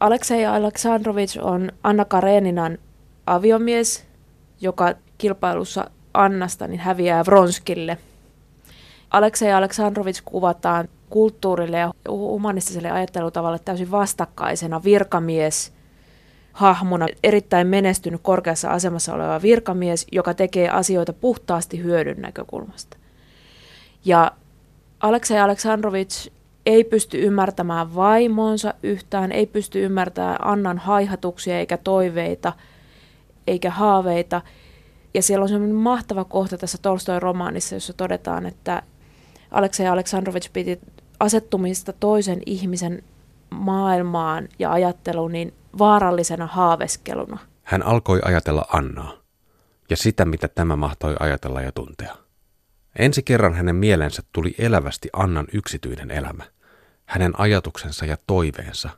Aleksei 0.00 0.46
Aleksandrovits 0.46 1.36
on 1.36 1.72
Anna 1.82 2.04
Kareninan 2.04 2.78
aviomies, 3.26 4.06
joka 4.60 4.94
kilpailussa 5.18 5.90
Annasta 6.14 6.66
niin 6.66 6.80
häviää 6.80 7.24
Vronskille. 7.24 7.98
Aleksei 9.10 9.52
Aleksandrovits 9.52 10.22
kuvataan 10.22 10.88
kulttuurille 11.10 11.78
ja 11.78 11.92
humanistiselle 12.08 12.90
ajattelutavalle 12.90 13.58
täysin 13.58 13.90
vastakkaisena 13.90 14.84
virkamies 14.84 15.72
hahmona, 16.58 17.06
erittäin 17.24 17.66
menestynyt 17.66 18.20
korkeassa 18.22 18.70
asemassa 18.70 19.14
oleva 19.14 19.42
virkamies, 19.42 20.06
joka 20.12 20.34
tekee 20.34 20.68
asioita 20.68 21.12
puhtaasti 21.12 21.82
hyödyn 21.82 22.20
näkökulmasta. 22.20 22.96
Ja 24.04 24.32
Aleksei 25.00 25.38
Aleksandrovits 25.38 26.30
ei 26.66 26.84
pysty 26.84 27.18
ymmärtämään 27.22 27.94
vaimonsa 27.94 28.74
yhtään, 28.82 29.32
ei 29.32 29.46
pysty 29.46 29.84
ymmärtämään 29.84 30.36
Annan 30.40 30.78
haihatuksia 30.78 31.58
eikä 31.58 31.76
toiveita– 31.76 32.52
eikä 33.48 33.70
haaveita. 33.70 34.42
Ja 35.14 35.22
siellä 35.22 35.42
on 35.42 35.48
semmoinen 35.48 35.76
mahtava 35.76 36.24
kohta 36.24 36.58
tässä 36.58 36.78
Tolstoin 36.82 37.22
romaanissa, 37.22 37.76
jossa 37.76 37.92
todetaan, 37.92 38.46
että 38.46 38.82
Aleksei 39.50 39.86
Aleksandrovich 39.86 40.52
piti 40.52 40.80
asettumista 41.20 41.92
toisen 41.92 42.40
ihmisen 42.46 43.02
maailmaan 43.50 44.48
ja 44.58 44.72
ajatteluun 44.72 45.32
niin 45.32 45.52
vaarallisena 45.78 46.46
haaveskeluna. 46.46 47.38
Hän 47.62 47.82
alkoi 47.82 48.20
ajatella 48.24 48.64
Annaa 48.72 49.12
ja 49.90 49.96
sitä, 49.96 50.24
mitä 50.24 50.48
tämä 50.48 50.76
mahtoi 50.76 51.16
ajatella 51.20 51.60
ja 51.60 51.72
tuntea. 51.72 52.16
Ensi 52.98 53.22
kerran 53.22 53.54
hänen 53.54 53.76
mielensä 53.76 54.22
tuli 54.32 54.54
elävästi 54.58 55.08
Annan 55.12 55.46
yksityinen 55.52 56.10
elämä, 56.10 56.44
hänen 57.06 57.40
ajatuksensa 57.40 58.06
ja 58.06 58.16
toiveensa. 58.26 58.90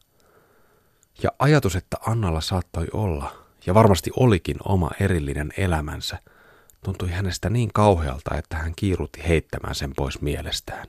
Ja 1.22 1.30
ajatus, 1.38 1.76
että 1.76 1.96
Annalla 2.06 2.40
saattoi 2.40 2.86
olla, 2.92 3.32
ja 3.66 3.74
varmasti 3.74 4.10
olikin 4.16 4.56
oma 4.64 4.90
erillinen 5.00 5.52
elämänsä, 5.56 6.18
tuntui 6.84 7.10
hänestä 7.10 7.50
niin 7.50 7.70
kauhealta, 7.74 8.36
että 8.36 8.56
hän 8.56 8.72
kiirutti 8.76 9.28
heittämään 9.28 9.74
sen 9.74 9.92
pois 9.96 10.20
mielestään. 10.20 10.86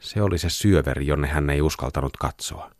Se 0.00 0.22
oli 0.22 0.38
se 0.38 0.50
syöveri, 0.50 1.06
jonne 1.06 1.28
hän 1.28 1.50
ei 1.50 1.60
uskaltanut 1.60 2.16
katsoa. 2.16 2.70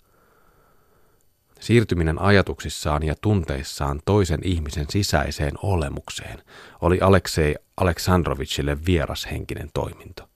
Siirtyminen 1.60 2.20
ajatuksissaan 2.20 3.02
ja 3.02 3.14
tunteissaan 3.20 4.00
toisen 4.04 4.40
ihmisen 4.44 4.86
sisäiseen 4.90 5.52
olemukseen 5.62 6.42
oli 6.80 7.00
Aleksei 7.00 7.54
Aleksandrovitsille 7.76 8.78
vierashenkinen 8.86 9.68
toiminto. 9.74 10.28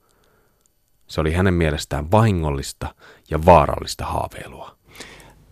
Se 1.06 1.20
oli 1.20 1.32
hänen 1.32 1.54
mielestään 1.54 2.10
vahingollista 2.10 2.94
ja 3.30 3.44
vaarallista 3.44 4.04
haaveilua 4.04 4.76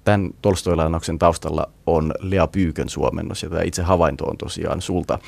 tämän 0.04 0.30
Tolstoi-lainauksen 0.42 1.18
taustalla 1.18 1.70
on 1.86 2.14
Lea 2.20 2.46
Pyykön 2.46 2.88
suomennos, 2.88 3.42
ja 3.42 3.50
tämä 3.50 3.62
itse 3.62 3.82
havainto 3.82 4.24
on 4.24 4.36
tosiaan 4.36 4.82
sulta. 4.82 5.18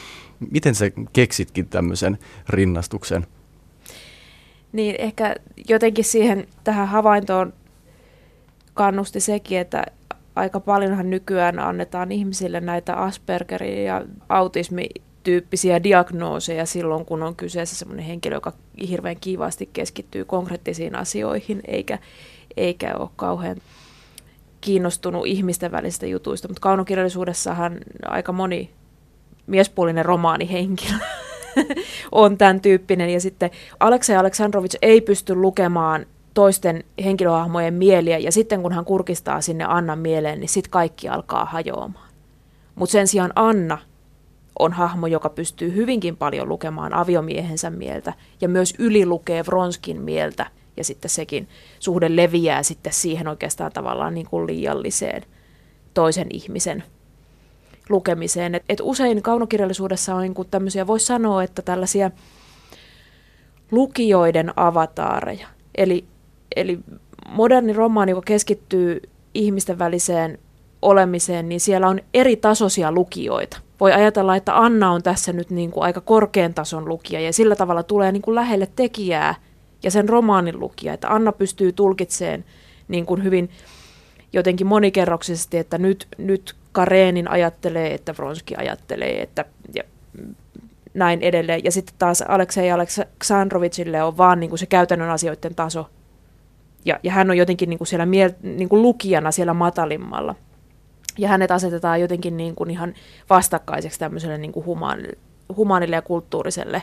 Miten 0.51 0.75
sä 0.75 0.85
keksitkin 1.13 1.69
tämmöisen 1.69 2.19
rinnastuksen? 2.49 3.27
Niin 4.73 4.97
ehkä 4.99 5.37
jotenkin 5.69 6.05
siihen 6.05 6.47
tähän 6.65 6.89
havaintoon 6.89 7.53
kannusti 8.75 9.21
sekin, 9.21 9.59
että 9.59 9.87
aika 10.37 10.61
paljonhan 10.61 11.11
nykyään 11.11 11.59
annetaan 11.59 12.13
ihmisille 12.13 12.61
näitä 12.61 12.95
Aspergerin 12.95 13.85
ja 13.85 14.05
autismityyppisiä 14.29 15.83
diagnooseja 15.83 16.67
silloin, 16.67 17.05
kun 17.05 17.23
on 17.23 17.37
kyseessä 17.37 17.77
sellainen 17.77 18.07
henkilö, 18.07 18.37
joka 18.37 18.53
hirveän 18.89 19.17
kiivaasti 19.21 19.71
keskittyy 19.73 20.25
konkreettisiin 20.25 20.95
asioihin, 20.95 21.61
eikä, 21.67 21.99
eikä 22.57 22.95
ole 22.99 23.09
kauhean 23.17 23.57
kiinnostunut 24.61 25.27
ihmisten 25.27 25.73
välisistä 25.73 26.07
jutuista. 26.07 26.49
Mutta 26.49 26.61
kaunokirjallisuudessahan 26.61 27.79
aika 28.07 28.33
moni 28.33 28.71
miespuolinen 29.47 30.05
romaanihenkilö 30.05 30.99
on 32.13 32.39
tämän 32.39 32.61
tyyppinen. 32.61 33.11
Ja 33.11 33.21
sitten 33.21 33.51
Aleksei 33.81 34.17
Aleksandrovic 34.17 34.75
ei 34.83 35.01
pysty 35.01 35.35
lukemaan 35.35 36.07
toisten 36.35 36.85
henkilöhahmojen 37.05 37.75
mieliä, 37.75 38.19
ja 38.19 38.33
sitten 38.33 38.63
kun 38.63 38.73
hän 38.73 38.85
kurkistaa 38.85 39.41
sinne 39.41 39.65
Annan 39.69 39.99
mieleen, 39.99 40.41
niin 40.41 40.49
sitten 40.49 40.71
kaikki 40.71 41.09
alkaa 41.09 41.45
hajoamaan. 41.45 42.09
Mutta 42.75 42.93
sen 42.93 43.09
sijaan 43.09 43.33
Anna 43.37 43.79
on 44.59 44.73
hahmo, 44.73 45.07
joka 45.07 45.29
pystyy 45.29 45.75
hyvinkin 45.75 46.17
paljon 46.17 46.49
lukemaan 46.49 46.95
aviomiehensä 46.95 47.71
mieltä, 47.71 48.13
ja 48.41 48.49
myös 48.49 48.75
ylilukee 48.79 49.47
Vronskin 49.47 50.01
mieltä, 50.01 50.47
ja 50.77 50.85
sitten 50.85 51.11
sekin 51.11 51.49
suhde 51.79 52.17
leviää 52.17 52.63
sitten 52.63 52.93
siihen 52.93 53.29
oikeastaan 53.29 53.73
tavallaan 53.73 54.15
niin 54.15 54.27
kuin 54.27 54.47
liialliseen 54.47 55.23
toisen 55.95 56.27
ihmisen 56.31 56.85
lukemiseen. 57.89 58.55
Et, 58.55 58.65
et 58.69 58.81
usein 58.83 59.23
kaunokirjallisuudessa 59.23 60.15
on 60.15 60.23
niin 60.23 60.35
tämmöisiä, 60.51 60.87
voisi 60.87 61.07
sanoa, 61.07 61.43
että 61.43 61.63
tällaisia 61.63 62.11
lukijoiden 63.71 64.53
avataareja. 64.57 65.47
Eli 65.75 66.05
eli 66.57 66.79
moderni 67.29 67.73
romaani, 67.73 68.13
joka 68.13 68.23
keskittyy 68.25 69.03
ihmisten 69.35 69.79
väliseen 69.79 70.39
olemiseen, 70.83 71.49
niin 71.49 71.61
siellä 71.61 71.89
on 71.89 72.01
eri 72.15 72.37
tasoisia 72.37 72.93
lukijoita. 72.93 73.61
Voi 73.81 73.93
ajatella, 73.93 74.37
että 74.37 74.59
Anna 74.59 74.91
on 74.93 75.03
tässä 75.03 75.33
nyt 75.33 75.51
niin 75.51 75.71
kuin 75.71 75.85
aika 75.85 76.01
korkean 76.01 76.55
tason 76.55 76.89
lukija 76.89 77.21
ja 77.21 77.33
sillä 77.33 77.57
tavalla 77.57 77.83
tulee 77.83 78.13
niin 78.13 78.23
kuin 78.23 78.35
lähelle 78.35 78.69
tekijää 78.77 79.35
ja 79.83 79.91
sen 79.91 80.09
romaanin 80.09 80.61
lukija, 80.61 80.93
että 80.95 81.15
Anna 81.15 81.33
pystyy 81.33 81.73
tulkitseen 81.73 82.45
niin 82.89 83.07
kuin 83.07 83.25
hyvin 83.25 83.51
jotenkin 84.33 84.67
monikerroksisesti, 84.67 85.59
että 85.59 85.79
nyt, 85.79 86.07
nyt 86.19 86.55
Kareenin 86.73 87.31
ajattelee, 87.31 87.95
että 87.95 88.15
Vronski 88.17 88.57
ajattelee, 88.57 89.23
että 89.23 89.45
ja 89.75 89.83
näin 90.95 91.23
edelleen. 91.23 91.65
Ja 91.65 91.73
sitten 91.73 91.95
taas 91.99 92.23
Aleksei 92.23 92.71
Aleksandrovitsille 92.71 94.03
on 94.03 94.17
vaan 94.17 94.41
niin 94.41 94.51
kuin 94.51 94.59
se 94.59 94.67
käytännön 94.67 95.11
asioiden 95.11 95.55
taso, 95.55 95.87
ja, 96.85 97.01
ja 97.03 97.13
hän 97.13 97.31
on 97.31 97.37
jotenkin 97.37 97.71
niin 97.71 97.79
kuin 97.79 97.89
siellä 97.89 98.07
miel, 98.07 98.31
niin 98.43 98.69
kuin 98.69 98.83
lukijana 98.83 99.31
siellä 99.31 99.55
matalimmalla. 99.55 100.35
Ja 101.19 101.29
hänet 101.29 101.51
asetetaan 101.51 102.01
jotenkin 102.01 102.37
niin 102.37 102.55
kuin 102.55 102.71
ihan 102.71 102.95
vastakkaiseksi 103.31 103.99
tämmöiselle 103.99 104.39
niin 104.39 104.53
kuin 104.53 104.67
humaanille, 104.67 105.19
humaanille 105.57 105.97
ja 105.97 106.03
kulttuuriselle 106.03 106.83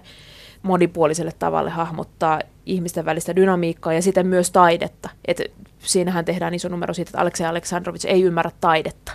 monipuoliselle 0.63 1.31
tavalle 1.39 1.69
hahmottaa 1.69 2.41
ihmisten 2.65 3.05
välistä 3.05 3.35
dynamiikkaa 3.35 3.93
ja 3.93 4.01
sitten 4.01 4.27
myös 4.27 4.51
taidetta. 4.51 5.09
Et 5.25 5.41
siinähän 5.79 6.25
tehdään 6.25 6.53
iso 6.53 6.69
numero 6.69 6.93
siitä, 6.93 7.09
että 7.09 7.21
Aleksei 7.21 7.47
Aleksandrovits 7.47 8.05
ei 8.05 8.23
ymmärrä 8.23 8.51
taidetta 8.61 9.11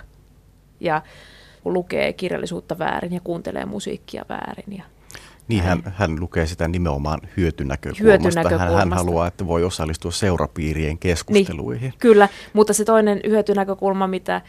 ja 0.79 1.01
lukee 1.65 2.13
kirjallisuutta 2.13 2.79
väärin 2.79 3.13
ja 3.13 3.19
kuuntelee 3.23 3.65
musiikkia 3.65 4.25
väärin 4.29 4.77
ja 4.77 4.83
niin, 5.47 5.63
hän, 5.63 5.81
hän 5.85 6.19
lukee 6.19 6.45
sitä 6.45 6.67
nimenomaan 6.67 7.19
hyötynäkökulmasta. 7.37 8.03
hyötynäkökulmasta. 8.03 8.77
Hän, 8.77 8.89
hän 8.89 8.93
haluaa, 8.93 9.27
että 9.27 9.47
voi 9.47 9.63
osallistua 9.63 10.11
seurapiirien 10.11 10.97
keskusteluihin. 10.97 11.89
Niin, 11.89 11.99
kyllä, 11.99 12.29
mutta 12.53 12.73
se 12.73 12.85
toinen 12.85 13.19
hyötynäkökulma, 13.27 14.07
mitä 14.07 14.41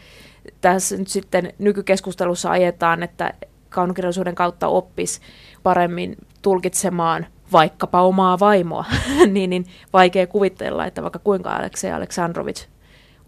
tässä 0.61 0.97
nyt 0.97 1.07
sitten 1.07 1.53
nykykeskustelussa 1.59 2.51
ajetaan, 2.51 3.03
että 3.03 3.33
kaunokirjallisuuden 3.69 4.35
kautta 4.35 4.67
oppisi 4.67 5.21
paremmin 5.63 6.15
tulkitsemaan 6.41 7.25
vaikkapa 7.51 8.01
omaa 8.01 8.39
vaimoa, 8.39 8.85
niin, 9.33 9.49
niin 9.49 9.65
vaikea 9.93 10.27
kuvitella, 10.27 10.85
että 10.85 11.01
vaikka 11.01 11.19
kuinka 11.19 11.49
Aleksei 11.55 11.91
Aleksandrovic 11.91 12.65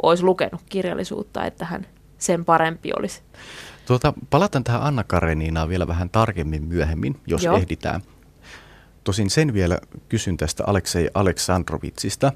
olisi 0.04 0.24
lukenut 0.24 0.62
kirjallisuutta, 0.70 1.46
että 1.46 1.66
hän 1.66 1.86
sen 2.18 2.46
parempi 2.46 2.92
olisi. 3.00 3.22
Tuota, 3.90 4.14
palataan 4.30 4.64
tähän 4.64 4.82
Anna 4.82 5.04
Kareninaan 5.04 5.70
vielä 5.70 5.88
vähän 5.88 6.10
tarkemmin 6.10 6.64
myöhemmin, 6.64 7.20
jos 7.28 7.44
Joo. 7.44 7.58
ehditään. 7.58 8.02
Tosin 9.04 9.30
sen 9.30 9.54
vielä 9.54 9.80
kysyn 10.10 10.38
tästä 10.38 10.64
Aleksei 10.68 11.10
Aleksandrovitsista 11.14 12.32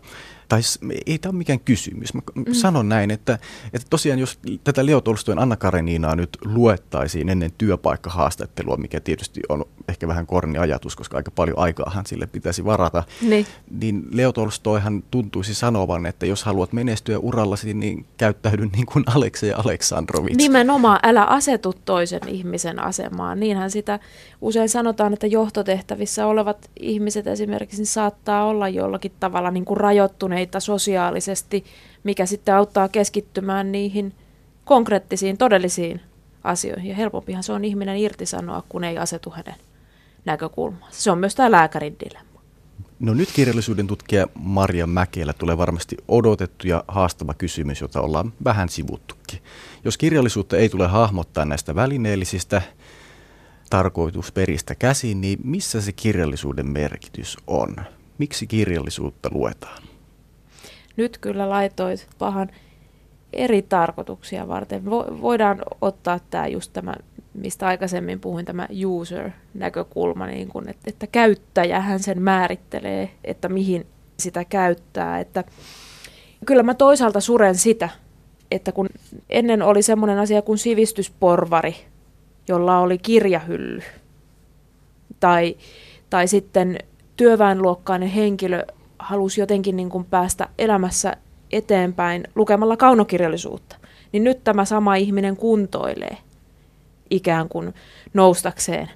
tai 0.49 0.61
ei 1.05 1.19
tämä 1.19 1.31
ole 1.31 1.37
mikään 1.37 1.59
kysymys. 1.59 2.13
Mä 2.13 2.21
mm. 2.35 2.53
sanon 2.53 2.89
näin, 2.89 3.11
että, 3.11 3.39
että 3.73 3.87
tosiaan 3.89 4.19
jos 4.19 4.39
tätä 4.63 4.85
Leo 4.85 5.01
Tolstoin 5.01 5.39
Anna 5.39 5.55
Kareninaa 5.55 6.15
nyt 6.15 6.37
luettaisiin 6.45 7.29
ennen 7.29 7.51
työpaikkahaastattelua, 7.57 8.77
mikä 8.77 8.99
tietysti 8.99 9.41
on 9.49 9.65
ehkä 9.87 10.07
vähän 10.07 10.27
korni 10.27 10.57
ajatus, 10.57 10.95
koska 10.95 11.17
aika 11.17 11.31
paljon 11.31 11.59
aikaahan 11.59 12.05
sille 12.05 12.27
pitäisi 12.27 12.65
varata, 12.65 13.03
niin, 13.21 13.45
niin 13.79 14.03
Leo 14.11 14.31
Tolstoihan 14.31 15.03
tuntuisi 15.11 15.53
sanovan, 15.53 16.05
että 16.05 16.25
jos 16.25 16.43
haluat 16.43 16.73
menestyä 16.73 17.19
urallasi, 17.19 17.73
niin 17.73 18.05
käyttäydy 18.17 18.65
niin 18.65 18.85
kuin 18.85 19.03
Aleksei 19.15 19.53
Aleksandrovits. 19.53 20.37
Nimenomaan, 20.37 20.99
älä 21.03 21.23
asetu 21.23 21.73
toisen 21.85 22.27
ihmisen 22.27 22.79
asemaan. 22.79 23.39
Niinhän 23.39 23.71
sitä 23.71 23.99
usein 24.41 24.69
sanotaan, 24.69 25.13
että 25.13 25.27
johtotehtävissä 25.27 26.27
olevat 26.27 26.69
ihmiset 26.79 27.27
esimerkiksi 27.27 27.85
saattaa 27.85 28.45
olla 28.45 28.69
jollakin 28.69 29.11
tavalla 29.19 29.51
niin 29.51 29.65
kuin 29.65 29.77
rajoittuneet 29.77 30.42
meitä 30.43 30.59
sosiaalisesti, 30.59 31.65
mikä 32.03 32.25
sitten 32.25 32.55
auttaa 32.55 32.89
keskittymään 32.89 33.71
niihin 33.71 34.13
konkreettisiin, 34.65 35.37
todellisiin 35.37 36.01
asioihin. 36.43 36.89
Ja 36.89 36.95
helpompihan 36.95 37.43
se 37.43 37.53
on 37.53 37.65
ihminen 37.65 37.97
irtisanoa, 37.97 38.63
kun 38.69 38.83
ei 38.83 38.97
asetu 38.97 39.29
hänen 39.29 39.55
näkökulmaansa. 40.25 41.01
Se 41.01 41.11
on 41.11 41.17
myös 41.17 41.35
tämä 41.35 41.51
lääkärin 41.51 41.95
dilemma. 42.05 42.41
No 42.99 43.13
nyt 43.13 43.29
kirjallisuuden 43.35 43.87
tutkija 43.87 44.27
Maria 44.35 44.87
Mäkelä 44.87 45.33
tulee 45.33 45.57
varmasti 45.57 45.97
odotettu 46.07 46.67
ja 46.67 46.83
haastava 46.87 47.33
kysymys, 47.33 47.81
jota 47.81 48.01
ollaan 48.01 48.33
vähän 48.43 48.69
sivuttukin. 48.69 49.39
Jos 49.85 49.97
kirjallisuutta 49.97 50.57
ei 50.57 50.69
tule 50.69 50.87
hahmottaa 50.87 51.45
näistä 51.45 51.75
välineellisistä 51.75 52.61
tarkoitusperistä 53.69 54.75
käsin, 54.75 55.21
niin 55.21 55.39
missä 55.43 55.81
se 55.81 55.91
kirjallisuuden 55.91 56.67
merkitys 56.67 57.37
on? 57.47 57.75
Miksi 58.17 58.47
kirjallisuutta 58.47 59.29
luetaan? 59.33 59.92
Nyt 60.97 61.17
kyllä 61.17 61.49
laitoit 61.49 62.07
pahan 62.19 62.49
eri 63.33 63.61
tarkoituksia 63.61 64.47
varten. 64.47 64.85
Voidaan 65.21 65.61
ottaa 65.81 66.19
tämä 66.29 66.47
just 66.47 66.73
tämä, 66.73 66.93
mistä 67.33 67.67
aikaisemmin 67.67 68.19
puhuin, 68.19 68.45
tämä 68.45 68.67
user-näkökulma, 68.85 70.27
niin 70.27 70.47
kun, 70.47 70.69
että, 70.69 70.83
että 70.87 71.07
käyttäjähän 71.07 71.99
sen 71.99 72.21
määrittelee, 72.21 73.09
että 73.23 73.49
mihin 73.49 73.85
sitä 74.19 74.45
käyttää. 74.45 75.19
Että 75.19 75.43
kyllä 76.45 76.63
mä 76.63 76.73
toisaalta 76.73 77.19
suren 77.19 77.55
sitä, 77.55 77.89
että 78.51 78.71
kun 78.71 78.89
ennen 79.29 79.61
oli 79.61 79.81
semmoinen 79.81 80.19
asia 80.19 80.41
kuin 80.41 80.57
sivistysporvari, 80.57 81.75
jolla 82.47 82.79
oli 82.79 82.97
kirjahylly, 82.97 83.81
tai, 85.19 85.57
tai 86.09 86.27
sitten 86.27 86.77
työväenluokkainen 87.17 88.09
henkilö 88.09 88.65
halusi 89.03 89.41
jotenkin 89.41 89.75
niin 89.75 89.89
kuin 89.89 90.05
päästä 90.05 90.49
elämässä 90.57 91.17
eteenpäin 91.51 92.23
lukemalla 92.35 92.77
kaunokirjallisuutta, 92.77 93.75
niin 94.11 94.23
nyt 94.23 94.43
tämä 94.43 94.65
sama 94.65 94.95
ihminen 94.95 95.37
kuntoilee 95.37 96.17
ikään 97.09 97.49
kuin 97.49 97.73
noustakseen 98.13 98.89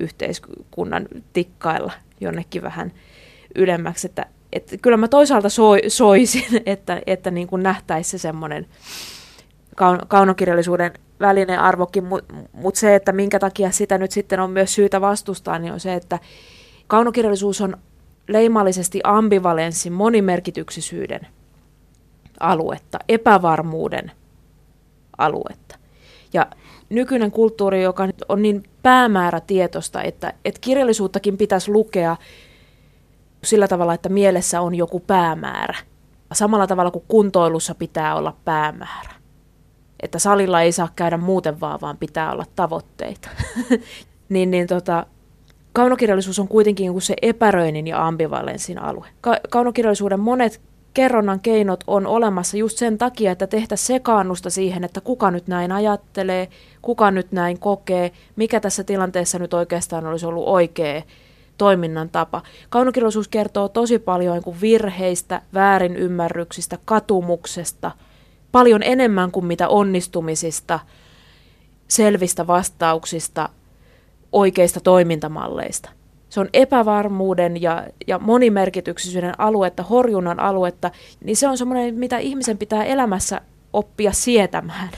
yhteiskunnan 0.00 1.08
tikkailla 1.32 1.92
jonnekin 2.20 2.62
vähän 2.62 2.92
ylemmäksi. 3.54 4.06
Että, 4.06 4.26
että 4.52 4.76
kyllä 4.76 4.96
mä 4.96 5.08
toisaalta 5.08 5.48
so, 5.48 5.72
soisin, 5.88 6.62
että, 6.66 7.02
että 7.06 7.30
niin 7.30 7.48
kuin 7.48 7.62
nähtäisi 7.62 8.10
se 8.10 8.18
semmoinen 8.18 8.66
kaunokirjallisuuden 10.08 10.92
välinen 11.20 11.58
arvokin, 11.58 12.04
mutta 12.04 12.34
mut 12.52 12.76
se, 12.76 12.94
että 12.94 13.12
minkä 13.12 13.38
takia 13.38 13.70
sitä 13.70 13.98
nyt 13.98 14.10
sitten 14.10 14.40
on 14.40 14.50
myös 14.50 14.74
syytä 14.74 15.00
vastustaa, 15.00 15.58
niin 15.58 15.72
on 15.72 15.80
se, 15.80 15.94
että 15.94 16.18
kaunokirjallisuus 16.86 17.60
on 17.60 17.76
leimallisesti 18.28 19.00
ambivalenssin 19.04 19.92
monimerkityksisyyden 19.92 21.26
aluetta, 22.40 22.98
epävarmuuden 23.08 24.12
aluetta. 25.18 25.78
Ja 26.32 26.46
nykyinen 26.90 27.30
kulttuuri, 27.30 27.82
joka 27.82 28.08
on 28.28 28.42
niin 28.42 28.62
päämäärätietoista, 28.82 30.02
että, 30.02 30.32
että 30.44 30.60
kirjallisuuttakin 30.60 31.36
pitäisi 31.36 31.70
lukea 31.70 32.16
sillä 33.44 33.68
tavalla, 33.68 33.94
että 33.94 34.08
mielessä 34.08 34.60
on 34.60 34.74
joku 34.74 35.00
päämäärä. 35.00 35.74
Samalla 36.32 36.66
tavalla 36.66 36.90
kuin 36.90 37.04
kuntoilussa 37.08 37.74
pitää 37.74 38.14
olla 38.14 38.36
päämäärä. 38.44 39.12
että 40.02 40.18
salilla 40.18 40.62
ei 40.62 40.72
saa 40.72 40.88
käydä 40.96 41.16
muuten 41.16 41.60
vaan, 41.60 41.80
vaan 41.80 41.96
pitää 41.98 42.32
olla 42.32 42.44
tavoitteita. 42.56 43.28
niin, 44.28 44.50
niin 44.50 44.66
tota, 44.66 45.06
kaunokirjallisuus 45.72 46.38
on 46.38 46.48
kuitenkin 46.48 47.00
se 47.00 47.14
epäröinnin 47.22 47.86
ja 47.86 48.06
ambivalenssin 48.06 48.78
alue. 48.78 49.06
Ka- 49.20 49.40
kaunokirjallisuuden 49.50 50.20
monet 50.20 50.60
kerronnan 50.94 51.40
keinot 51.40 51.84
on 51.86 52.06
olemassa 52.06 52.56
just 52.56 52.78
sen 52.78 52.98
takia, 52.98 53.32
että 53.32 53.46
tehtä 53.46 53.76
sekaannusta 53.76 54.50
siihen, 54.50 54.84
että 54.84 55.00
kuka 55.00 55.30
nyt 55.30 55.46
näin 55.46 55.72
ajattelee, 55.72 56.48
kuka 56.82 57.10
nyt 57.10 57.32
näin 57.32 57.58
kokee, 57.58 58.12
mikä 58.36 58.60
tässä 58.60 58.84
tilanteessa 58.84 59.38
nyt 59.38 59.54
oikeastaan 59.54 60.06
olisi 60.06 60.26
ollut 60.26 60.48
oikea 60.48 61.02
toiminnan 61.58 62.08
tapa. 62.08 62.42
Kaunokirjallisuus 62.68 63.28
kertoo 63.28 63.68
tosi 63.68 63.98
paljon 63.98 64.34
niin 64.34 64.44
kuin 64.44 64.60
virheistä, 64.60 65.42
väärinymmärryksistä, 65.54 66.78
katumuksesta, 66.84 67.90
paljon 68.52 68.82
enemmän 68.82 69.30
kuin 69.30 69.46
mitä 69.46 69.68
onnistumisista, 69.68 70.80
selvistä 71.88 72.46
vastauksista, 72.46 73.48
oikeista 74.32 74.80
toimintamalleista. 74.80 75.90
Se 76.28 76.40
on 76.40 76.48
epävarmuuden 76.52 77.62
ja, 77.62 77.86
ja 78.06 78.18
monimerkityksisyyden 78.18 79.40
aluetta, 79.40 79.82
horjunnan 79.82 80.40
aluetta, 80.40 80.90
niin 81.24 81.36
se 81.36 81.48
on 81.48 81.58
semmoinen, 81.58 81.94
mitä 81.94 82.18
ihmisen 82.18 82.58
pitää 82.58 82.84
elämässä 82.84 83.40
oppia 83.72 84.12
sietämään. 84.12 84.88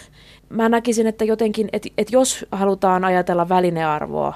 Mä 0.48 0.68
näkisin, 0.68 1.06
että 1.06 1.24
jotenkin, 1.24 1.68
että, 1.72 1.88
että 1.98 2.16
jos 2.16 2.46
halutaan 2.52 3.04
ajatella 3.04 3.48
välinearvoa, 3.48 4.34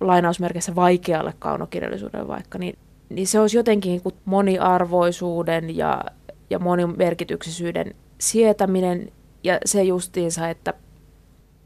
lainausmerkeissä 0.00 0.74
vaikealle 0.74 1.34
kaunokirjallisuudelle 1.38 2.28
vaikka, 2.28 2.58
niin, 2.58 2.78
niin 3.08 3.26
se 3.26 3.40
olisi 3.40 3.56
jotenkin 3.56 3.90
niin 3.90 4.02
kuin 4.02 4.14
moniarvoisuuden 4.24 5.76
ja, 5.76 6.04
ja 6.50 6.58
monimerkityksisyyden 6.58 7.94
sietäminen 8.18 9.12
ja 9.44 9.58
se 9.64 9.82
justiinsa, 9.82 10.48
että, 10.48 10.74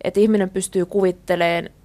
että 0.04 0.20
ihminen 0.20 0.50
pystyy 0.50 0.86
kuvittelemaan 0.86 1.75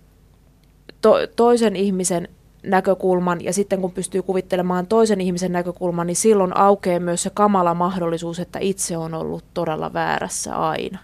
to, 1.01 1.15
toisen 1.35 1.75
ihmisen 1.75 2.27
näkökulman 2.63 3.43
ja 3.43 3.53
sitten 3.53 3.81
kun 3.81 3.91
pystyy 3.91 4.21
kuvittelemaan 4.21 4.87
toisen 4.87 5.21
ihmisen 5.21 5.51
näkökulman, 5.51 6.07
niin 6.07 6.15
silloin 6.15 6.57
aukeaa 6.57 6.99
myös 6.99 7.23
se 7.23 7.29
kamala 7.29 7.73
mahdollisuus, 7.73 8.39
että 8.39 8.59
itse 8.59 8.97
on 8.97 9.13
ollut 9.13 9.43
todella 9.53 9.93
väärässä 9.93 10.55
aina 10.55 10.99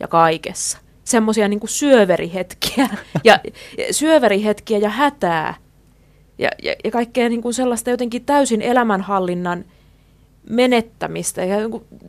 ja 0.00 0.08
kaikessa. 0.08 0.78
Semmoisia 1.04 1.48
niin 1.48 1.60
syöverihetkiä 1.64 2.88
ja 3.24 3.38
syöverihetkiä 3.90 4.78
ja 4.78 4.88
hätää 4.88 5.54
ja, 6.38 6.48
ja, 6.62 6.74
ja 6.84 6.90
kaikkea 6.90 7.28
niin 7.28 7.42
kuin 7.42 7.54
sellaista 7.54 7.90
jotenkin 7.90 8.24
täysin 8.24 8.62
elämänhallinnan 8.62 9.64
menettämistä. 10.50 11.44
Ja 11.44 11.56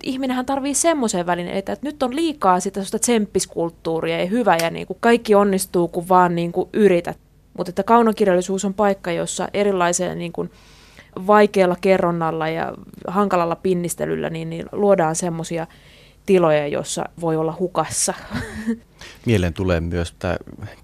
ihminenhän 0.03 0.45
tarvii 0.45 0.73
semmoisen 0.73 1.25
välineitä, 1.25 1.73
että 1.73 1.87
nyt 1.87 2.03
on 2.03 2.15
liikaa 2.15 2.59
sitä 2.59 2.81
tsemppiskulttuuria 2.99 4.19
ja 4.19 4.25
hyvä 4.25 4.57
ja 4.61 4.69
niin 4.69 4.87
kuin 4.87 4.97
kaikki 4.99 5.35
onnistuu, 5.35 5.87
kun 5.87 6.09
vaan 6.09 6.35
niin 6.35 6.51
kuin 6.51 6.69
yrität. 6.73 7.17
Mutta 7.57 7.69
että 7.69 7.83
kaunokirjallisuus 7.83 8.65
on 8.65 8.73
paikka, 8.73 9.11
jossa 9.11 9.47
erilaisella 9.53 10.15
niin 10.15 10.31
kuin 10.31 10.51
vaikealla 11.27 11.75
kerronnalla 11.81 12.49
ja 12.49 12.73
hankalalla 13.07 13.55
pinnistelyllä 13.55 14.29
niin, 14.29 14.49
niin 14.49 14.65
luodaan 14.71 15.15
semmoisia 15.15 15.67
tiloja, 16.25 16.67
jossa 16.67 17.05
voi 17.21 17.35
olla 17.35 17.55
hukassa. 17.59 18.13
Mieleen 19.25 19.53
tulee 19.53 19.81
myös 19.81 20.15
tämä 20.19 20.37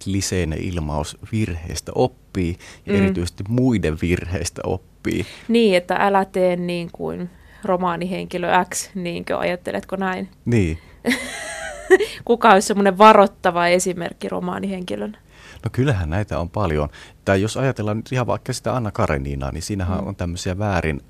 kliseinen 0.03 0.59
ilmaus 0.61 1.17
virheistä 1.31 1.91
oppii 1.95 2.55
ja 2.85 2.93
mm. 2.93 2.99
erityisesti 2.99 3.43
muiden 3.49 3.97
virheistä 4.01 4.61
oppii. 4.65 5.25
Niin, 5.47 5.77
että 5.77 5.95
älä 5.95 6.25
tee 6.25 6.55
niin 6.55 6.89
kuin 6.91 7.29
romaanihenkilö 7.63 8.47
X, 8.73 8.89
niinkö 8.95 9.37
ajatteletko 9.37 9.95
näin? 9.95 10.29
Niin. 10.45 10.79
Kuka 12.25 12.49
olisi 12.49 12.67
semmoinen 12.67 12.97
varoittava 12.97 13.67
esimerkki 13.67 14.29
romaanihenkilön? 14.29 15.17
No 15.63 15.69
kyllähän 15.71 16.09
näitä 16.09 16.39
on 16.39 16.49
paljon. 16.49 16.89
Tai 17.25 17.41
jos 17.41 17.57
ajatellaan 17.57 17.97
nyt 17.97 18.11
ihan 18.11 18.27
vaikka 18.27 18.53
sitä 18.53 18.75
Anna 18.75 18.91
Kareninaa, 18.91 19.51
niin 19.51 19.61
siinähän 19.61 20.01
mm. 20.01 20.07
on 20.07 20.15
tämmöisiä 20.15 20.57
väärin 20.57 21.01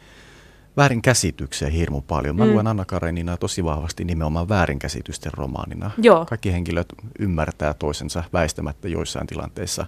väärinkäsityksiä 0.78 1.70
hirmu 1.70 2.02
paljon. 2.02 2.36
Mä 2.36 2.46
mm. 2.46 2.52
luen 2.52 2.68
Anna 2.68 2.86
Karenina 2.86 3.38
tosi 3.38 3.64
vahvasti 3.64 4.06
nimenomaan 4.06 4.50
väärinkäsitysten 4.50 5.34
romaanina. 5.34 5.92
Joo. 5.98 6.26
Kaikki 6.26 6.54
henkilöt 6.54 6.88
ymmärtää 7.20 7.74
toisensa 7.74 8.24
väistämättä 8.34 8.88
joissain 8.88 9.28
tilanteissa 9.28 9.86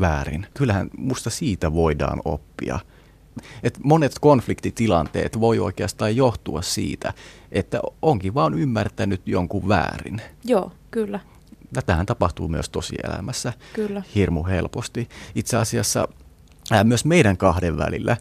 väärin. 0.00 0.46
Kyllähän 0.54 0.90
musta 0.96 1.30
siitä 1.30 1.72
voidaan 1.72 2.20
oppia. 2.24 2.78
Et 3.62 3.78
monet 3.82 4.12
konfliktitilanteet 4.20 5.40
voi 5.40 5.58
oikeastaan 5.58 6.16
johtua 6.16 6.62
siitä, 6.62 7.12
että 7.52 7.80
onkin 8.02 8.34
vaan 8.34 8.54
ymmärtänyt 8.54 9.22
jonkun 9.26 9.68
väärin. 9.68 10.22
Joo, 10.44 10.72
kyllä. 10.90 11.20
Tätähän 11.72 12.06
tapahtuu 12.06 12.48
myös 12.48 12.68
tosielämässä 12.68 13.52
Kyllä. 13.72 14.02
hirmu 14.14 14.44
helposti. 14.44 15.08
Itse 15.34 15.56
asiassa 15.56 16.08
myös 16.84 17.04
meidän 17.04 17.36
kahden 17.36 17.78
välillä 17.78 18.16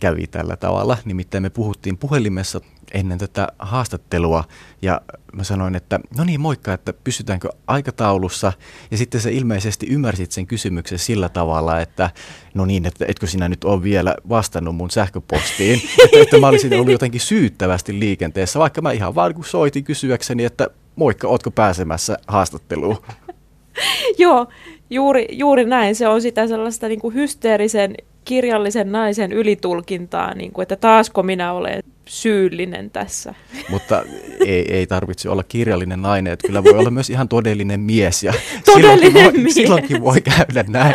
kävi 0.00 0.26
tällä 0.26 0.56
tavalla. 0.56 0.96
Nimittäin 1.04 1.42
me 1.42 1.50
puhuttiin 1.50 1.98
puhelimessa 1.98 2.60
ennen 2.92 3.18
tätä 3.18 3.48
haastattelua 3.58 4.44
ja 4.82 5.00
mä 5.32 5.44
sanoin, 5.44 5.74
että 5.74 6.00
no 6.16 6.24
niin 6.24 6.40
moikka, 6.40 6.72
että 6.72 6.92
pysytäänkö 6.92 7.48
aikataulussa. 7.66 8.52
Ja 8.90 8.96
sitten 8.96 9.20
se 9.20 9.32
ilmeisesti 9.32 9.86
ymmärsit 9.86 10.32
sen 10.32 10.46
kysymyksen 10.46 10.98
sillä 10.98 11.28
tavalla, 11.28 11.80
että 11.80 12.10
no 12.54 12.64
niin, 12.64 12.86
että 12.86 13.04
etkö 13.08 13.26
sinä 13.26 13.48
nyt 13.48 13.64
ole 13.64 13.82
vielä 13.82 14.16
vastannut 14.28 14.76
mun 14.76 14.90
sähköpostiin. 14.90 15.82
että, 16.04 16.18
että 16.18 16.38
mä 16.38 16.48
olisin 16.48 16.74
ollut 16.74 16.92
jotenkin 16.92 17.20
syyttävästi 17.20 18.00
liikenteessä, 18.00 18.58
vaikka 18.58 18.82
mä 18.82 18.92
ihan 18.92 19.14
vaan 19.14 19.34
soitin 19.44 19.84
kysyäkseni, 19.84 20.44
että 20.44 20.70
moikka, 20.96 21.28
ootko 21.28 21.50
pääsemässä 21.50 22.18
haastatteluun? 22.26 22.96
Joo, 24.18 24.46
juuri, 24.90 25.26
juuri 25.30 25.64
näin. 25.64 25.94
Se 25.94 26.08
on 26.08 26.22
sitä 26.22 26.46
sellaista 26.46 26.88
niin 26.88 27.00
kuin 27.00 27.14
hysteerisen 27.14 27.94
kirjallisen 28.28 28.92
naisen 28.92 29.32
ylitulkintaa, 29.32 30.34
niin 30.34 30.52
kuin, 30.52 30.62
että 30.62 30.76
taasko 30.76 31.22
minä 31.22 31.52
olen 31.52 31.82
syyllinen 32.08 32.90
tässä. 32.90 33.34
Mutta 33.70 34.04
ei, 34.46 34.74
ei 34.74 34.86
tarvitse 34.86 35.30
olla 35.30 35.42
kirjallinen 35.42 36.02
nainen, 36.02 36.32
että 36.32 36.46
kyllä 36.46 36.64
voi 36.64 36.78
olla 36.78 36.90
myös 36.90 37.10
ihan 37.10 37.28
todellinen 37.28 37.80
mies 37.80 38.22
ja 38.22 38.32
todellinen 38.64 39.12
silloinkin, 39.12 39.34
voi, 39.34 39.42
mies. 39.42 39.54
silloinkin 39.54 40.00
voi 40.00 40.20
käydä 40.20 40.64
näin. 40.68 40.94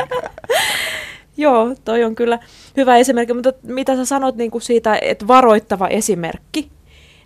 Joo, 1.38 1.76
toi 1.86 2.04
on 2.04 2.16
kyllä 2.16 2.40
hyvä 2.78 2.98
esimerkki, 2.98 3.34
mutta 3.34 3.54
mitä 3.64 3.96
sä 3.96 4.06
sanot 4.06 4.36
niin 4.36 4.52
kuin 4.52 4.62
siitä, 4.62 4.98
että 5.02 5.28
varoittava 5.28 5.88
esimerkki, 5.88 6.70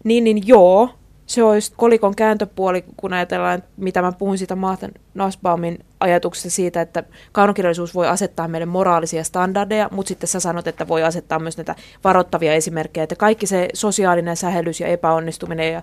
niin, 0.04 0.24
niin 0.24 0.48
joo, 0.48 0.90
se 1.28 1.44
olisi 1.44 1.74
kolikon 1.78 2.16
kääntöpuoli, 2.16 2.84
kun 2.98 3.14
ajatellaan, 3.14 3.64
mitä 3.78 4.02
mä 4.02 4.12
puhun 4.12 4.38
siitä 4.38 4.56
Martin 4.56 4.92
Nussbaumin 5.14 5.86
ajatuksesta 6.00 6.50
siitä, 6.50 6.82
että 6.82 7.04
kaunokirjallisuus 7.32 7.96
voi 7.96 8.08
asettaa 8.08 8.48
meille 8.48 8.66
moraalisia 8.66 9.24
standardeja, 9.24 9.90
mutta 9.92 10.08
sitten 10.08 10.28
sä 10.28 10.40
sanot, 10.40 10.68
että 10.68 10.88
voi 10.88 11.04
asettaa 11.04 11.40
myös 11.40 11.58
näitä 11.58 11.76
varoittavia 12.04 12.54
esimerkkejä, 12.54 13.04
että 13.04 13.16
kaikki 13.16 13.48
se 13.48 13.68
sosiaalinen 13.74 14.38
sähellys 14.38 14.80
ja 14.80 14.88
epäonnistuminen 14.88 15.74
ja 15.74 15.82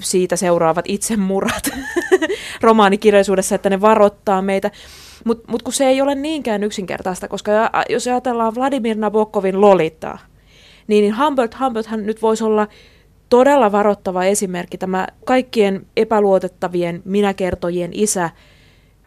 siitä 0.00 0.36
seuraavat 0.36 0.84
itsemurhat 0.88 1.70
romaanikirjallisuudessa, 2.60 3.54
että 3.54 3.70
ne 3.70 3.80
varoittaa 3.80 4.42
meitä. 4.42 4.70
Mutta 5.24 5.50
mut 5.50 5.62
kun 5.62 5.72
se 5.72 5.86
ei 5.86 6.00
ole 6.00 6.14
niinkään 6.14 6.64
yksinkertaista, 6.64 7.28
koska 7.28 7.52
jos 7.88 8.06
ajatellaan 8.06 8.54
Vladimir 8.54 8.96
Nabokovin 8.96 9.60
Lolitaa, 9.60 10.18
niin, 10.86 11.02
niin 11.02 11.18
Humbert, 11.18 11.60
Humberthan 11.60 12.06
nyt 12.06 12.22
voisi 12.22 12.44
olla 12.44 12.68
todella 13.28 13.72
varoittava 13.72 14.24
esimerkki, 14.24 14.78
tämä 14.78 15.06
kaikkien 15.24 15.86
epäluotettavien 15.96 17.02
minäkertojien 17.04 17.90
isä, 17.92 18.30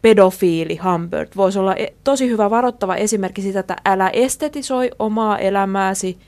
pedofiili 0.02 0.76
Humbert, 0.76 1.36
voisi 1.36 1.58
olla 1.58 1.74
e- 1.74 1.94
tosi 2.04 2.28
hyvä 2.28 2.50
varoittava 2.50 2.96
esimerkki 2.96 3.42
siitä, 3.42 3.60
että 3.60 3.76
älä 3.84 4.08
estetisoi 4.08 4.90
omaa 4.98 5.38
elämääsi, 5.38 6.18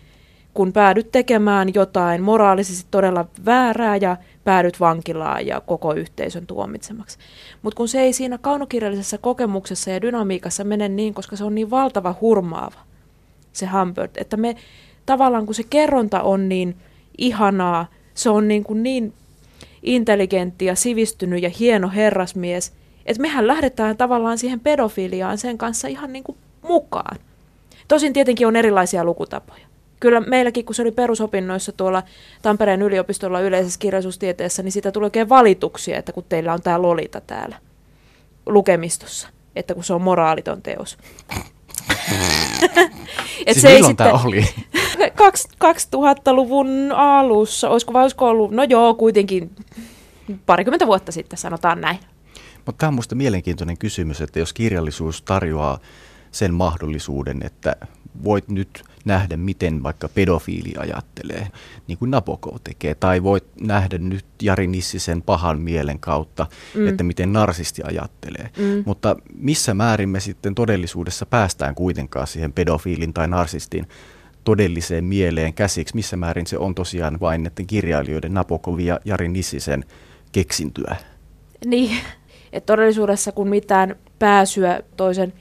kun 0.55 0.72
päädyt 0.72 1.12
tekemään 1.12 1.74
jotain 1.74 2.22
moraalisesti 2.22 2.87
todella 2.90 3.24
väärää 3.44 3.96
ja 3.96 4.16
päädyt 4.44 4.81
vankilaan 4.81 5.46
ja 5.46 5.61
koko 5.61 5.94
yhteisön 5.94 6.46
tuomitsemaksi. 6.46 7.18
Mutta 7.62 7.76
kun 7.76 7.88
se 7.88 8.00
ei 8.00 8.12
siinä 8.12 8.38
kaunokirjallisessa 8.38 9.18
kokemuksessa 9.18 9.90
ja 9.90 10.02
dynamiikassa 10.02 10.64
mene 10.64 10.88
niin, 10.88 11.14
koska 11.14 11.37
se 11.37 11.44
on 11.44 11.55
niin 11.55 11.70
valtava 11.70 12.14
hurmaava, 12.20 12.81
se 13.52 13.66
Humbert, 13.66 14.16
että 14.16 14.37
me 14.37 14.57
tavallaan 15.07 15.46
kun 15.46 15.55
se 15.55 15.62
kerronta 15.70 16.22
on 16.22 16.48
niin 16.48 16.76
ihanaa, 17.23 17.87
se 18.15 18.31
on 18.31 18.49
niin, 18.49 18.65
kuin 18.65 18.83
niin 18.83 19.13
intelligentti 19.83 20.65
ja 20.65 20.75
sivistynyt 20.75 21.43
ja 21.43 21.49
hieno 21.49 21.91
herrasmies, 21.91 22.73
että 23.07 23.23
mehän 23.23 23.47
lähdetään 23.47 23.97
tavallaan 23.97 24.39
siihen 24.39 24.61
pedofiliaan 24.61 25.39
sen 25.39 25.59
kanssa 25.59 25.89
ihan 25.89 26.13
niin 26.13 26.25
kuin 26.25 26.39
mukaan. 26.63 27.19
Tosin 27.89 28.13
tietenkin 28.13 28.47
on 28.47 28.57
erilaisia 28.57 29.05
lukutapoja. 29.05 29.67
Kyllä 30.01 30.21
meilläkin, 30.21 30.65
kun 30.65 30.75
se 30.75 30.83
oli 30.83 30.91
perusopinnoissa 30.91 31.73
tuolla 31.73 32.03
Tampereen 32.43 32.83
yliopistolla 32.83 33.41
yleisessä 33.41 33.79
kirjallisuustieteessä, 33.79 34.63
niin 34.63 34.73
siitä 34.73 34.93
tuli 34.93 35.05
oikein 35.05 35.29
valituksia, 35.29 35.99
että 35.99 36.13
kun 36.13 36.25
teillä 36.29 36.53
on 36.53 36.63
tämä 36.63 36.83
lolita 36.83 37.21
täällä 37.21 37.57
lukemistossa, 38.47 39.29
että 39.57 39.75
kun 39.75 39.85
se 39.85 39.93
on 39.93 40.03
moraaliton 40.03 40.63
teos. 40.63 40.99
Et 43.47 43.55
siis 43.55 43.62
se 43.62 43.68
ei 43.68 43.83
sitten, 43.83 44.14
oli? 44.25 44.45
2000-luvun 45.64 46.92
alussa, 46.97 47.68
olisiko, 47.68 47.92
vai 47.92 48.03
olisiko 48.03 48.29
ollut, 48.29 48.51
no 48.51 48.62
joo, 48.62 48.95
kuitenkin 48.95 49.51
parikymmentä 50.47 50.87
vuotta 50.87 51.12
sitten, 51.12 51.38
sanotaan 51.38 51.81
näin. 51.81 51.99
Mutta 52.66 52.79
tämä 52.79 52.88
on 52.88 52.95
minusta 52.95 53.14
mielenkiintoinen 53.14 53.79
kysymys, 53.79 54.21
että 54.21 54.38
jos 54.38 54.53
kirjallisuus 54.53 55.23
tarjoaa 55.23 55.79
sen 56.31 56.55
mahdollisuuden, 56.55 57.42
että 57.45 57.77
voit 58.25 58.48
nyt 58.48 58.85
nähdä, 59.05 59.37
miten 59.37 59.83
vaikka 59.83 60.09
pedofiili 60.09 60.72
ajattelee, 60.79 61.48
niin 61.88 61.98
kuin 61.98 62.11
Nabokov 62.11 62.57
tekee, 62.64 62.94
tai 62.94 63.22
voit 63.22 63.44
nähdä 63.61 63.98
nyt 63.98 64.25
Jari 64.42 64.66
Nissisen 64.66 65.22
pahan 65.22 65.61
mielen 65.61 65.98
kautta, 65.98 66.46
mm. 66.75 66.88
että 66.88 67.05
miten 67.05 67.33
narsisti 67.33 67.83
ajattelee. 67.85 68.51
Mm. 68.59 68.83
Mutta 68.87 69.16
missä 69.35 69.75
määrin 69.75 70.09
me 70.09 70.20
sitten 70.20 70.55
todellisuudessa 70.55 71.27
päästään 71.27 71.75
kuitenkaan 71.75 72.27
siihen 72.27 72.53
pedofiilin 72.53 73.12
tai 73.12 73.29
narsistin 73.29 73.88
todelliseen 74.44 75.05
mieleen 75.05 75.55
käsiksi, 75.55 75.94
missä 75.94 76.16
määrin 76.16 76.46
se 76.46 76.59
on 76.59 76.75
tosiaan 76.75 77.20
vain 77.20 77.42
näiden 77.42 77.66
kirjailijoiden 77.66 78.35
Nabokovin 78.35 78.87
ja 78.87 79.01
Jari 79.05 79.29
Nissisen 79.29 79.85
keksintyä? 80.33 80.96
Niin, 81.64 81.96
että 82.53 82.72
todellisuudessa 82.72 83.33
kun 83.33 83.48
mitään 83.48 83.96
pääsyä 84.18 84.83
toisen 84.96 85.33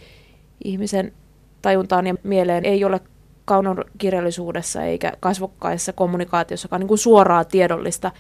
ihmisen 0.64 1.14
tajuntaan 1.62 2.08
ja 2.08 2.16
mieleen 2.24 2.66
ei 2.66 2.84
ole 2.84 3.00
kaunon 3.46 3.86
kirjallisuudessa 3.98 4.84
eikä 4.84 5.14
kasvokkaissa 5.20 5.94
kommunikaatiossakaan 5.94 6.80
niin 6.80 6.88
kuin 6.88 6.98
suoraa 6.98 7.44
tiedollista 7.44 8.12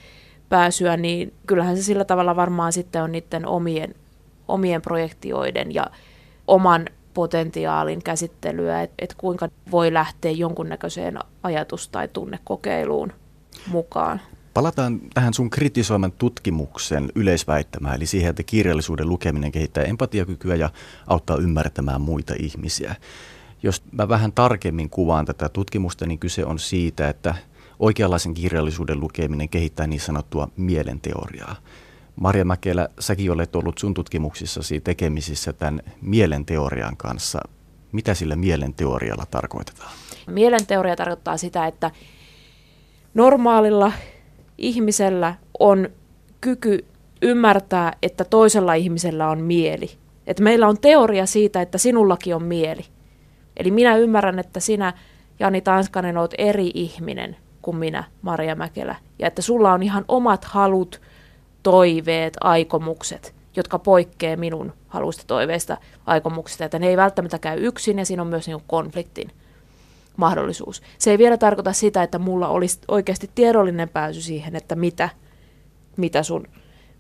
pääsyä, 0.49 0.97
niin 0.97 1.34
kyllähän 1.47 1.77
se 1.77 1.84
sillä 1.84 2.06
tavalla 2.06 2.36
varmaan 2.36 2.73
sitten 2.73 3.04
on 3.04 3.12
niiden 3.12 3.47
omien, 3.47 3.95
omien 4.47 4.82
projektioiden 4.82 5.73
ja 5.73 5.88
oman 6.47 6.86
potentiaalin 7.13 8.04
käsittelyä, 8.04 8.82
että 8.82 8.95
et 8.99 9.15
kuinka 9.17 9.49
voi 9.71 9.93
lähteä 9.93 10.32
jonkunnäköiseen 10.32 11.19
ajatus- 11.43 11.89
tai 11.89 12.08
tunnekokeiluun 12.08 13.13
mukaan. 13.67 14.21
Palataan 14.54 14.99
tähän 15.13 15.34
sun 15.34 15.49
kritisoiman 15.49 16.12
tutkimuksen 16.12 17.10
yleisväittämään, 17.15 17.95
eli 17.95 18.06
siihen, 18.06 18.30
että 18.30 18.43
kirjallisuuden 18.43 19.10
lukeminen 19.10 19.51
kehittää 19.51 19.84
empatiakykyä 19.84 20.56
ja 20.56 20.69
auttaa 21.08 21.38
ymmärtämään 21.38 22.01
muita 22.01 22.34
ihmisiä. 22.39 22.95
Jos 23.63 23.84
mä 23.91 24.10
vähän 24.10 24.32
tarkemmin 24.32 24.89
kuvaan 24.89 25.26
tätä 25.26 25.50
tutkimusta, 25.50 26.06
niin 26.06 26.19
kyse 26.19 26.45
on 26.45 26.60
siitä, 26.60 27.10
että 27.10 27.36
oikeanlaisen 27.80 28.34
kirjallisuuden 28.34 29.00
lukeminen 29.00 29.50
kehittää 29.50 29.88
niin 29.88 30.00
sanottua 30.00 30.47
mielenteoriaa. 30.58 31.56
Marja 32.15 32.45
Mäkelä, 32.45 32.89
säkin 33.00 33.32
olet 33.32 33.56
ollut 33.56 33.78
sun 33.78 33.93
tutkimuksissasi 33.93 34.80
tekemisissä 34.80 35.54
tämän 35.54 35.82
mielenteorian 36.02 36.97
kanssa. 36.97 37.39
Mitä 37.91 38.13
sillä 38.13 38.36
mielenteorialla 38.36 39.26
tarkoitetaan? 39.32 39.91
Mielenteoria 40.28 40.95
tarkoittaa 40.95 41.38
sitä, 41.38 41.67
että 41.67 41.91
normaalilla 43.13 43.91
ihmisellä 44.58 45.36
on 45.60 45.89
kyky 46.41 46.86
ymmärtää, 47.21 47.93
että 48.02 48.24
toisella 48.24 48.74
ihmisellä 48.74 49.30
on 49.30 49.41
mieli. 49.41 49.91
Että 50.28 50.43
meillä 50.43 50.67
on 50.67 50.78
teoria 50.78 51.26
siitä, 51.26 51.62
että 51.62 51.78
sinullakin 51.78 52.36
on 52.36 52.43
mieli. 52.43 52.86
Eli 53.57 53.71
minä 53.71 53.95
ymmärrän, 53.95 54.39
että 54.39 54.59
sinä, 54.59 54.93
Jani 55.39 55.61
Tanskanen, 55.61 56.17
olet 56.17 56.33
eri 56.37 56.71
ihminen 56.73 57.37
kuin 57.61 57.77
minä, 57.77 58.03
Maria 58.21 58.55
Mäkelä. 58.55 58.95
Ja 59.19 59.27
että 59.27 59.41
sulla 59.41 59.73
on 59.73 59.83
ihan 59.83 60.05
omat 60.07 60.45
halut, 60.45 61.01
toiveet, 61.63 62.33
aikomukset, 62.41 63.35
jotka 63.55 63.79
poikkeaa 63.79 64.37
minun 64.37 64.73
haluista, 64.87 65.23
toiveista, 65.27 65.77
aikomuksista. 66.05 66.65
Että 66.65 66.79
ne 66.79 66.87
ei 66.87 66.97
välttämättä 66.97 67.39
käy 67.39 67.65
yksin 67.65 67.99
ja 67.99 68.05
siinä 68.05 68.21
on 68.21 68.27
myös 68.27 68.47
niin 68.47 68.63
konfliktin 68.67 69.31
mahdollisuus. 70.17 70.81
Se 70.97 71.11
ei 71.11 71.17
vielä 71.17 71.37
tarkoita 71.37 71.73
sitä, 71.73 72.03
että 72.03 72.19
mulla 72.19 72.47
olisi 72.47 72.79
oikeasti 72.87 73.29
tiedollinen 73.35 73.89
pääsy 73.89 74.21
siihen, 74.21 74.55
että 74.55 74.75
mitä, 74.75 75.09
mitä 75.97 76.23
sun 76.23 76.47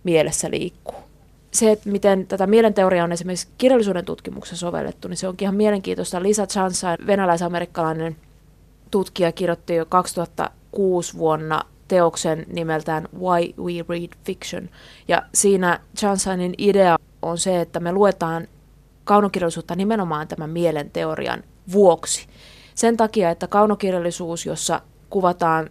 mielessä 0.03 0.51
liikkuu. 0.51 1.10
Se, 1.51 1.71
että 1.71 1.89
miten 1.89 2.27
tätä 2.27 2.47
mielenteoriaa 2.47 3.03
on 3.03 3.11
esimerkiksi 3.11 3.47
kirjallisuuden 3.57 4.05
tutkimuksessa 4.05 4.65
sovellettu, 4.65 5.07
niin 5.07 5.17
se 5.17 5.27
onkin 5.27 5.45
ihan 5.45 5.55
mielenkiintoista. 5.55 6.23
Lisa 6.23 6.47
Chansa, 6.47 6.95
venäläis-amerikkalainen 7.07 8.15
tutkija, 8.91 9.31
kirjoitti 9.31 9.75
jo 9.75 9.85
2006 9.85 11.17
vuonna 11.17 11.61
teoksen 11.87 12.45
nimeltään 12.53 13.07
Why 13.19 13.53
We 13.63 13.85
Read 13.89 14.09
Fiction. 14.23 14.69
Ja 15.07 15.21
siinä 15.33 15.79
Chansanin 15.97 16.53
idea 16.57 16.97
on 17.21 17.37
se, 17.37 17.61
että 17.61 17.79
me 17.79 17.91
luetaan 17.91 18.47
kaunokirjallisuutta 19.03 19.75
nimenomaan 19.75 20.27
tämän 20.27 20.49
mielenteorian 20.49 21.43
vuoksi. 21.71 22.27
Sen 22.75 22.97
takia, 22.97 23.29
että 23.29 23.47
kaunokirjallisuus, 23.47 24.45
jossa 24.45 24.81
kuvataan 25.09 25.69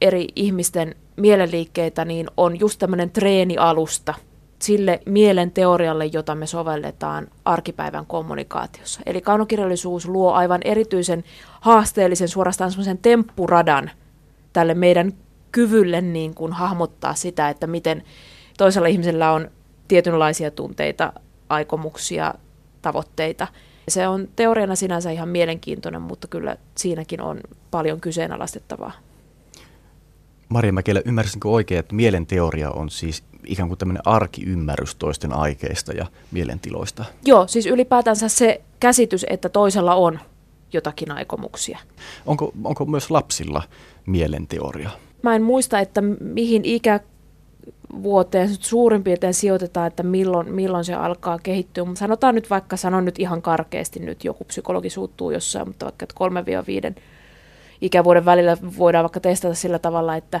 eri 0.00 0.28
ihmisten 0.36 0.94
mielenliikkeitä, 1.16 2.04
niin 2.04 2.26
on 2.36 2.60
just 2.60 2.78
tämmöinen 2.78 3.10
treenialusta 3.10 4.14
sille 4.62 5.00
mielen 5.06 5.50
teorialle, 5.50 6.06
jota 6.06 6.34
me 6.34 6.46
sovelletaan 6.46 7.28
arkipäivän 7.44 8.06
kommunikaatiossa. 8.06 9.00
Eli 9.06 9.20
kaunokirjallisuus 9.20 10.08
luo 10.08 10.32
aivan 10.32 10.60
erityisen 10.64 11.24
haasteellisen, 11.60 12.28
suorastaan 12.28 12.70
semmoisen 12.70 12.98
temppuradan 12.98 13.90
tälle 14.52 14.74
meidän 14.74 15.12
kyvylle 15.52 16.00
niin 16.00 16.34
kuin 16.34 16.52
hahmottaa 16.52 17.14
sitä, 17.14 17.48
että 17.48 17.66
miten 17.66 18.02
toisella 18.58 18.88
ihmisellä 18.88 19.32
on 19.32 19.50
tietynlaisia 19.88 20.50
tunteita, 20.50 21.12
aikomuksia, 21.48 22.34
tavoitteita– 22.82 23.46
se 23.88 24.08
on 24.08 24.28
teoriana 24.36 24.74
sinänsä 24.74 25.10
ihan 25.10 25.28
mielenkiintoinen, 25.28 26.02
mutta 26.02 26.28
kyllä 26.28 26.56
siinäkin 26.74 27.20
on 27.20 27.40
paljon 27.70 28.00
kyseenalaistettavaa. 28.00 28.92
Maria 30.52 30.72
Mäkelä, 30.72 31.02
ymmärsinkö 31.04 31.48
oikein, 31.48 31.78
että 31.78 31.94
mielenteoria 31.94 32.70
on 32.70 32.90
siis 32.90 33.24
ikään 33.46 33.68
kuin 33.68 33.78
tämmöinen 33.78 34.02
arkiymmärrys 34.06 34.94
toisten 34.94 35.32
aikeista 35.32 35.92
ja 35.92 36.06
mielentiloista? 36.30 37.04
Joo, 37.24 37.46
siis 37.46 37.66
ylipäätänsä 37.66 38.28
se 38.28 38.60
käsitys, 38.80 39.26
että 39.30 39.48
toisella 39.48 39.94
on 39.94 40.18
jotakin 40.72 41.12
aikomuksia. 41.12 41.78
Onko, 42.26 42.52
onko 42.64 42.84
myös 42.84 43.10
lapsilla 43.10 43.62
mielenteoria? 44.06 44.90
Mä 45.22 45.34
en 45.34 45.42
muista, 45.42 45.80
että 45.80 46.00
mihin 46.20 46.64
ikä 46.64 47.00
vuoteen 48.02 48.48
suurin 48.60 49.04
piirtein 49.04 49.34
sijoitetaan, 49.34 49.86
että 49.86 50.02
milloin, 50.02 50.54
milloin 50.54 50.84
se 50.84 50.94
alkaa 50.94 51.38
kehittyä. 51.38 51.84
Mutta 51.84 51.98
sanotaan 51.98 52.34
nyt 52.34 52.50
vaikka, 52.50 52.76
sanon 52.76 53.04
nyt 53.04 53.18
ihan 53.18 53.42
karkeasti, 53.42 54.00
nyt 54.00 54.24
joku 54.24 54.44
psykologi 54.44 54.90
suuttuu 54.90 55.30
jossain, 55.30 55.68
mutta 55.68 55.86
vaikka 55.86 56.06
3-5 56.90 57.02
ikävuoden 57.82 58.24
välillä 58.24 58.56
voidaan 58.78 59.02
vaikka 59.02 59.20
testata 59.20 59.54
sillä 59.54 59.78
tavalla, 59.78 60.16
että 60.16 60.40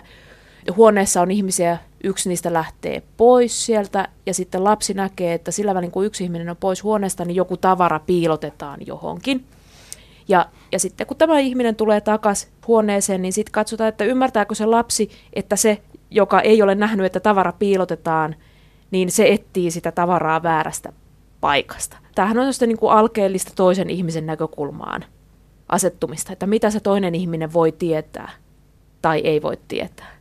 huoneessa 0.76 1.22
on 1.22 1.30
ihmisiä, 1.30 1.78
yksi 2.04 2.28
niistä 2.28 2.52
lähtee 2.52 3.02
pois 3.16 3.66
sieltä 3.66 4.08
ja 4.26 4.34
sitten 4.34 4.64
lapsi 4.64 4.94
näkee, 4.94 5.34
että 5.34 5.50
sillä 5.50 5.74
välin 5.74 5.90
kun 5.90 6.04
yksi 6.04 6.24
ihminen 6.24 6.50
on 6.50 6.56
pois 6.56 6.82
huoneesta, 6.82 7.24
niin 7.24 7.36
joku 7.36 7.56
tavara 7.56 7.98
piilotetaan 7.98 8.80
johonkin. 8.86 9.44
Ja, 10.28 10.46
ja 10.72 10.78
sitten 10.78 11.06
kun 11.06 11.16
tämä 11.16 11.38
ihminen 11.38 11.76
tulee 11.76 12.00
takaisin 12.00 12.48
huoneeseen, 12.66 13.22
niin 13.22 13.32
sitten 13.32 13.52
katsotaan, 13.52 13.88
että 13.88 14.04
ymmärtääkö 14.04 14.54
se 14.54 14.66
lapsi, 14.66 15.10
että 15.32 15.56
se 15.56 15.82
joka 16.10 16.40
ei 16.40 16.62
ole 16.62 16.74
nähnyt, 16.74 17.06
että 17.06 17.20
tavara 17.20 17.52
piilotetaan, 17.52 18.34
niin 18.90 19.10
se 19.10 19.28
etsii 19.28 19.70
sitä 19.70 19.92
tavaraa 19.92 20.42
väärästä 20.42 20.92
paikasta. 21.40 21.96
Tämähän 22.14 22.38
on 22.38 22.54
sitä 22.54 22.66
niin 22.66 22.78
kuin 22.78 22.92
alkeellista 22.92 23.52
toisen 23.56 23.90
ihmisen 23.90 24.26
näkökulmaan 24.26 25.04
asettumista, 25.68 26.32
että 26.32 26.46
mitä 26.46 26.70
se 26.70 26.80
toinen 26.80 27.14
ihminen 27.14 27.52
voi 27.52 27.72
tietää 27.72 28.30
tai 29.02 29.20
ei 29.20 29.42
voi 29.42 29.58
tietää. 29.68 30.16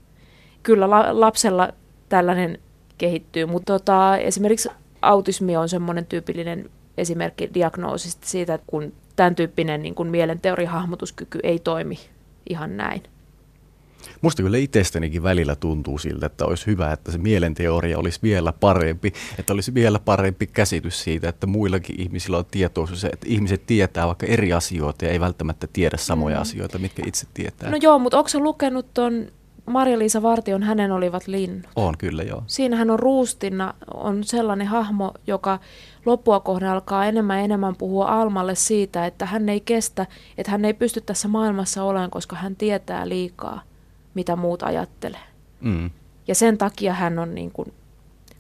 Kyllä 0.63 0.89
la- 0.89 1.19
lapsella 1.21 1.69
tällainen 2.09 2.57
kehittyy, 2.97 3.45
mutta 3.45 3.73
tota, 3.73 4.17
esimerkiksi 4.17 4.69
autismi 5.01 5.57
on 5.57 5.69
semmoinen 5.69 6.05
tyypillinen 6.05 6.69
esimerkki 6.97 7.49
diagnoosista 7.53 8.27
siitä, 8.27 8.53
että 8.53 8.67
kun 8.67 8.93
tämän 9.15 9.35
tyyppinen 9.35 9.83
niin 9.83 9.95
kuin 9.95 10.09
mielenteorihahmotuskyky 10.09 11.39
ei 11.43 11.59
toimi 11.59 11.99
ihan 12.49 12.77
näin. 12.77 13.03
Musta 14.21 14.43
kyllä 14.43 14.57
itsestänikin 14.57 15.23
välillä 15.23 15.55
tuntuu 15.55 15.97
siltä, 15.97 16.25
että 16.25 16.45
olisi 16.45 16.67
hyvä, 16.67 16.91
että 16.91 17.11
se 17.11 17.17
mielenteoria 17.17 17.99
olisi 17.99 18.19
vielä 18.23 18.53
parempi, 18.53 19.13
että 19.39 19.53
olisi 19.53 19.73
vielä 19.73 19.99
parempi 19.99 20.47
käsitys 20.47 21.03
siitä, 21.03 21.29
että 21.29 21.47
muillakin 21.47 22.01
ihmisillä 22.01 22.37
on 22.37 22.45
tietoisuus, 22.51 23.05
että 23.05 23.25
ihmiset 23.25 23.65
tietää 23.65 24.07
vaikka 24.07 24.25
eri 24.25 24.53
asioita 24.53 25.05
ja 25.05 25.11
ei 25.11 25.19
välttämättä 25.19 25.67
tiedä 25.73 25.97
samoja 25.97 26.35
mm. 26.35 26.41
asioita, 26.41 26.79
mitkä 26.79 27.03
itse 27.05 27.27
tietää. 27.33 27.71
No 27.71 27.77
joo, 27.81 27.99
mutta 27.99 28.17
onko 28.17 28.29
lukenut 28.39 28.93
tuon 28.93 29.27
Marja-Liisa 29.65 30.21
Vartion 30.21 30.63
Hänen 30.63 30.91
olivat 30.91 31.27
linnut? 31.27 31.67
On 31.75 31.97
kyllä, 31.97 32.23
joo. 32.23 32.43
Siinähän 32.47 32.89
on 32.89 32.99
Ruustina, 32.99 33.73
on 33.93 34.23
sellainen 34.23 34.67
hahmo, 34.67 35.11
joka 35.27 35.59
loppua 36.05 36.39
kohden 36.39 36.69
alkaa 36.69 37.05
enemmän 37.05 37.37
ja 37.37 37.43
enemmän 37.43 37.75
puhua 37.75 38.21
Almalle 38.21 38.55
siitä, 38.55 39.05
että 39.05 39.25
hän 39.25 39.49
ei 39.49 39.61
kestä, 39.61 40.07
että 40.37 40.51
hän 40.51 40.65
ei 40.65 40.73
pysty 40.73 41.01
tässä 41.01 41.27
maailmassa 41.27 41.83
olemaan, 41.83 42.11
koska 42.11 42.35
hän 42.35 42.55
tietää 42.55 43.09
liikaa 43.09 43.70
mitä 44.13 44.35
muut 44.35 44.63
ajattelee. 44.63 45.23
Mm. 45.61 45.89
Ja 46.27 46.35
sen 46.35 46.57
takia 46.57 46.93
hän 46.93 47.19
on 47.19 47.35
niin 47.35 47.51
kuin 47.51 47.73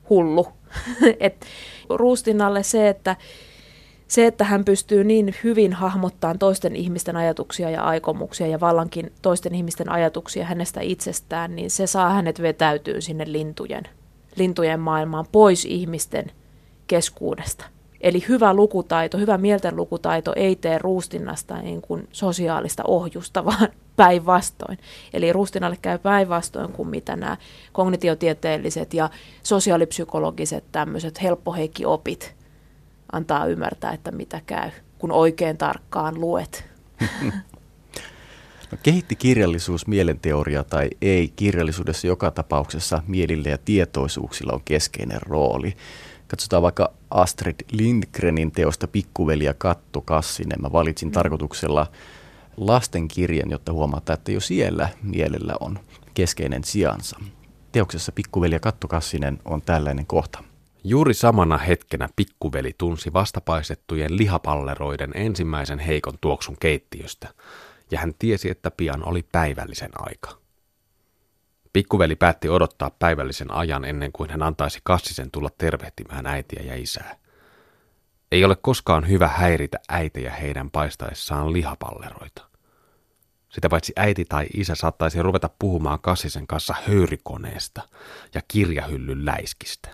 hullu. 0.09 0.47
Et 1.19 1.45
Ruustinalle 1.89 2.63
se, 2.63 2.89
että 2.89 3.15
se, 4.07 4.27
että 4.27 4.43
hän 4.43 4.65
pystyy 4.65 5.03
niin 5.03 5.35
hyvin 5.43 5.73
hahmottamaan 5.73 6.39
toisten 6.39 6.75
ihmisten 6.75 7.15
ajatuksia 7.15 7.69
ja 7.69 7.83
aikomuksia 7.83 8.47
ja 8.47 8.59
vallankin 8.59 9.11
toisten 9.21 9.55
ihmisten 9.55 9.89
ajatuksia 9.89 10.45
hänestä 10.45 10.81
itsestään, 10.81 11.55
niin 11.55 11.71
se 11.71 11.87
saa 11.87 12.09
hänet 12.09 12.41
vetäytyä 12.41 13.01
sinne 13.01 13.23
lintujen 13.27 13.83
lintujen 14.35 14.79
maailmaan 14.79 15.25
pois 15.31 15.65
ihmisten 15.65 16.31
keskuudesta. 16.87 17.65
Eli 18.01 18.25
hyvä 18.27 18.53
lukutaito, 18.53 19.17
hyvä 19.17 19.37
mielten 19.37 19.75
lukutaito 19.75 20.33
ei 20.35 20.55
tee 20.55 20.77
ruustinnasta 20.77 21.61
niin 21.61 21.81
kuin 21.81 22.07
sosiaalista 22.11 22.83
ohjusta, 22.87 23.45
vaan 23.45 23.69
päinvastoin. 23.95 24.77
Eli 25.13 25.33
ruustinalle 25.33 25.77
käy 25.81 25.97
päinvastoin 25.97 26.71
kuin 26.71 26.89
mitä 26.89 27.15
nämä 27.15 27.37
kognitiotieteelliset 27.71 28.93
ja 28.93 29.09
sosiaalipsykologiset 29.43 30.63
tämmöiset 30.71 31.21
helppoheikki-opit 31.21 32.35
antaa 33.11 33.45
ymmärtää, 33.45 33.91
että 33.91 34.11
mitä 34.11 34.41
käy, 34.45 34.69
kun 34.99 35.11
oikein 35.11 35.57
tarkkaan 35.57 36.21
luet. 36.21 36.65
No, 38.71 38.77
kehitti 38.83 39.15
kirjallisuus 39.15 39.87
mielenteoria 39.87 40.63
tai 40.63 40.89
ei, 41.01 41.33
kirjallisuudessa 41.35 42.07
joka 42.07 42.31
tapauksessa 42.31 43.03
mielillä 43.07 43.49
ja 43.49 43.57
tietoisuuksilla 43.57 44.53
on 44.53 44.61
keskeinen 44.65 45.21
rooli. 45.21 45.75
Katsotaan 46.27 46.63
vaikka 46.63 46.93
Astrid 47.09 47.55
Lindgrenin 47.71 48.51
teosta 48.51 48.87
Pikkuveli 48.87 49.43
ja 49.43 49.53
Katto 49.53 50.01
Kassinen. 50.01 50.61
Mä 50.61 50.71
valitsin 50.71 51.07
mm. 51.09 51.11
tarkoituksella 51.11 51.87
lastenkirjan, 52.57 53.51
jotta 53.51 53.73
huomataan, 53.73 54.17
että 54.17 54.31
jo 54.31 54.39
siellä 54.39 54.89
mielellä 55.03 55.53
on 55.59 55.79
keskeinen 56.13 56.63
sijansa. 56.63 57.19
Teoksessa 57.71 58.11
Pikkuveli 58.11 58.55
ja 58.55 58.59
Katto 58.59 58.87
Kassinen 58.87 59.39
on 59.45 59.61
tällainen 59.61 60.05
kohta. 60.05 60.43
Juuri 60.83 61.13
samana 61.13 61.57
hetkenä 61.57 62.09
pikkuveli 62.15 62.75
tunsi 62.77 63.13
vastapaistettujen 63.13 64.17
lihapalleroiden 64.17 65.11
ensimmäisen 65.13 65.79
heikon 65.79 66.13
tuoksun 66.21 66.57
keittiöstä, 66.59 67.27
ja 67.91 67.99
hän 67.99 68.13
tiesi, 68.19 68.49
että 68.49 68.71
pian 68.71 69.07
oli 69.07 69.23
päivällisen 69.31 69.91
aika. 69.93 70.37
Pikkuveli 71.73 72.15
päätti 72.15 72.49
odottaa 72.49 72.91
päivällisen 72.99 73.51
ajan 73.51 73.85
ennen 73.85 74.11
kuin 74.11 74.29
hän 74.29 74.43
antaisi 74.43 74.79
Kassisen 74.83 75.31
tulla 75.31 75.49
tervehtimään 75.57 76.25
äitiä 76.25 76.63
ja 76.65 76.75
isää. 76.75 77.15
Ei 78.31 78.45
ole 78.45 78.55
koskaan 78.55 79.07
hyvä 79.09 79.27
häiritä 79.27 79.79
äitejä 79.89 80.31
heidän 80.31 80.71
paistaessaan 80.71 81.53
lihapalleroita. 81.53 82.47
Sitä 83.49 83.69
paitsi 83.69 83.93
äiti 83.95 84.25
tai 84.25 84.47
isä 84.53 84.75
saattaisi 84.75 85.21
ruveta 85.21 85.49
puhumaan 85.59 85.99
Kassisen 85.99 86.47
kanssa 86.47 86.75
höyrikoneesta 86.87 87.81
ja 88.33 88.41
kirjahyllyn 88.47 89.25
läiskistä. 89.25 89.89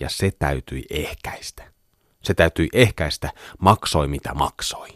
Ja 0.00 0.08
se 0.08 0.30
täytyi 0.38 0.84
ehkäistä. 0.90 1.64
Se 2.22 2.34
täytyi 2.34 2.68
ehkäistä, 2.72 3.32
maksoi 3.58 4.08
mitä 4.08 4.34
maksoi. 4.34 4.88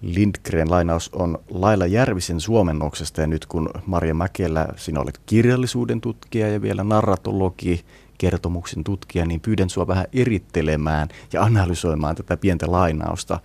Lindgren 0.00 0.70
lainaus 0.70 1.10
on 1.12 1.38
Laila 1.50 1.86
Järvisen 1.86 2.40
suomennoksesta 2.40 3.20
ja 3.20 3.26
nyt 3.26 3.46
kun 3.46 3.70
Maria 3.86 4.14
Mäkelä, 4.14 4.68
sinä 4.76 5.00
olet 5.00 5.20
kirjallisuuden 5.26 6.00
tutkija 6.00 6.48
ja 6.48 6.62
vielä 6.62 6.84
narratologi, 6.84 7.84
kertomuksen 8.18 8.84
tutkija, 8.84 9.26
niin 9.26 9.40
pyydän 9.40 9.70
sinua 9.70 9.86
vähän 9.86 10.06
erittelemään 10.12 11.08
ja 11.32 11.42
analysoimaan 11.42 12.16
tätä 12.16 12.36
pientä 12.36 12.72
lainausta. 12.72 13.40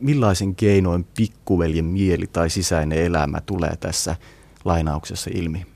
Millaisen 0.00 0.54
keinoin 0.54 1.06
pikkuveljen 1.16 1.84
mieli 1.84 2.26
tai 2.26 2.50
sisäinen 2.50 2.98
elämä 2.98 3.40
tulee 3.40 3.76
tässä 3.80 4.16
lainauksessa 4.64 5.30
ilmi? 5.34 5.66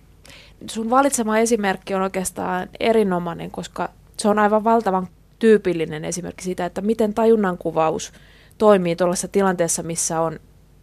Sun 0.70 0.90
valitsema 0.90 1.38
esimerkki 1.38 1.94
on 1.94 2.02
oikeastaan 2.02 2.68
erinomainen, 2.80 3.50
koska 3.50 3.88
se 4.16 4.28
on 4.28 4.38
aivan 4.38 4.64
valtavan 4.64 5.08
tyypillinen 5.38 6.04
esimerkki 6.04 6.44
siitä, 6.44 6.66
että 6.66 6.80
miten 6.80 7.14
tajunnan 7.14 7.58
kuvaus– 7.58 8.12
toimii 8.58 8.96
tuollaisessa 8.96 9.28
tilanteessa, 9.28 9.82
missä 9.82 10.20
on 10.20 10.40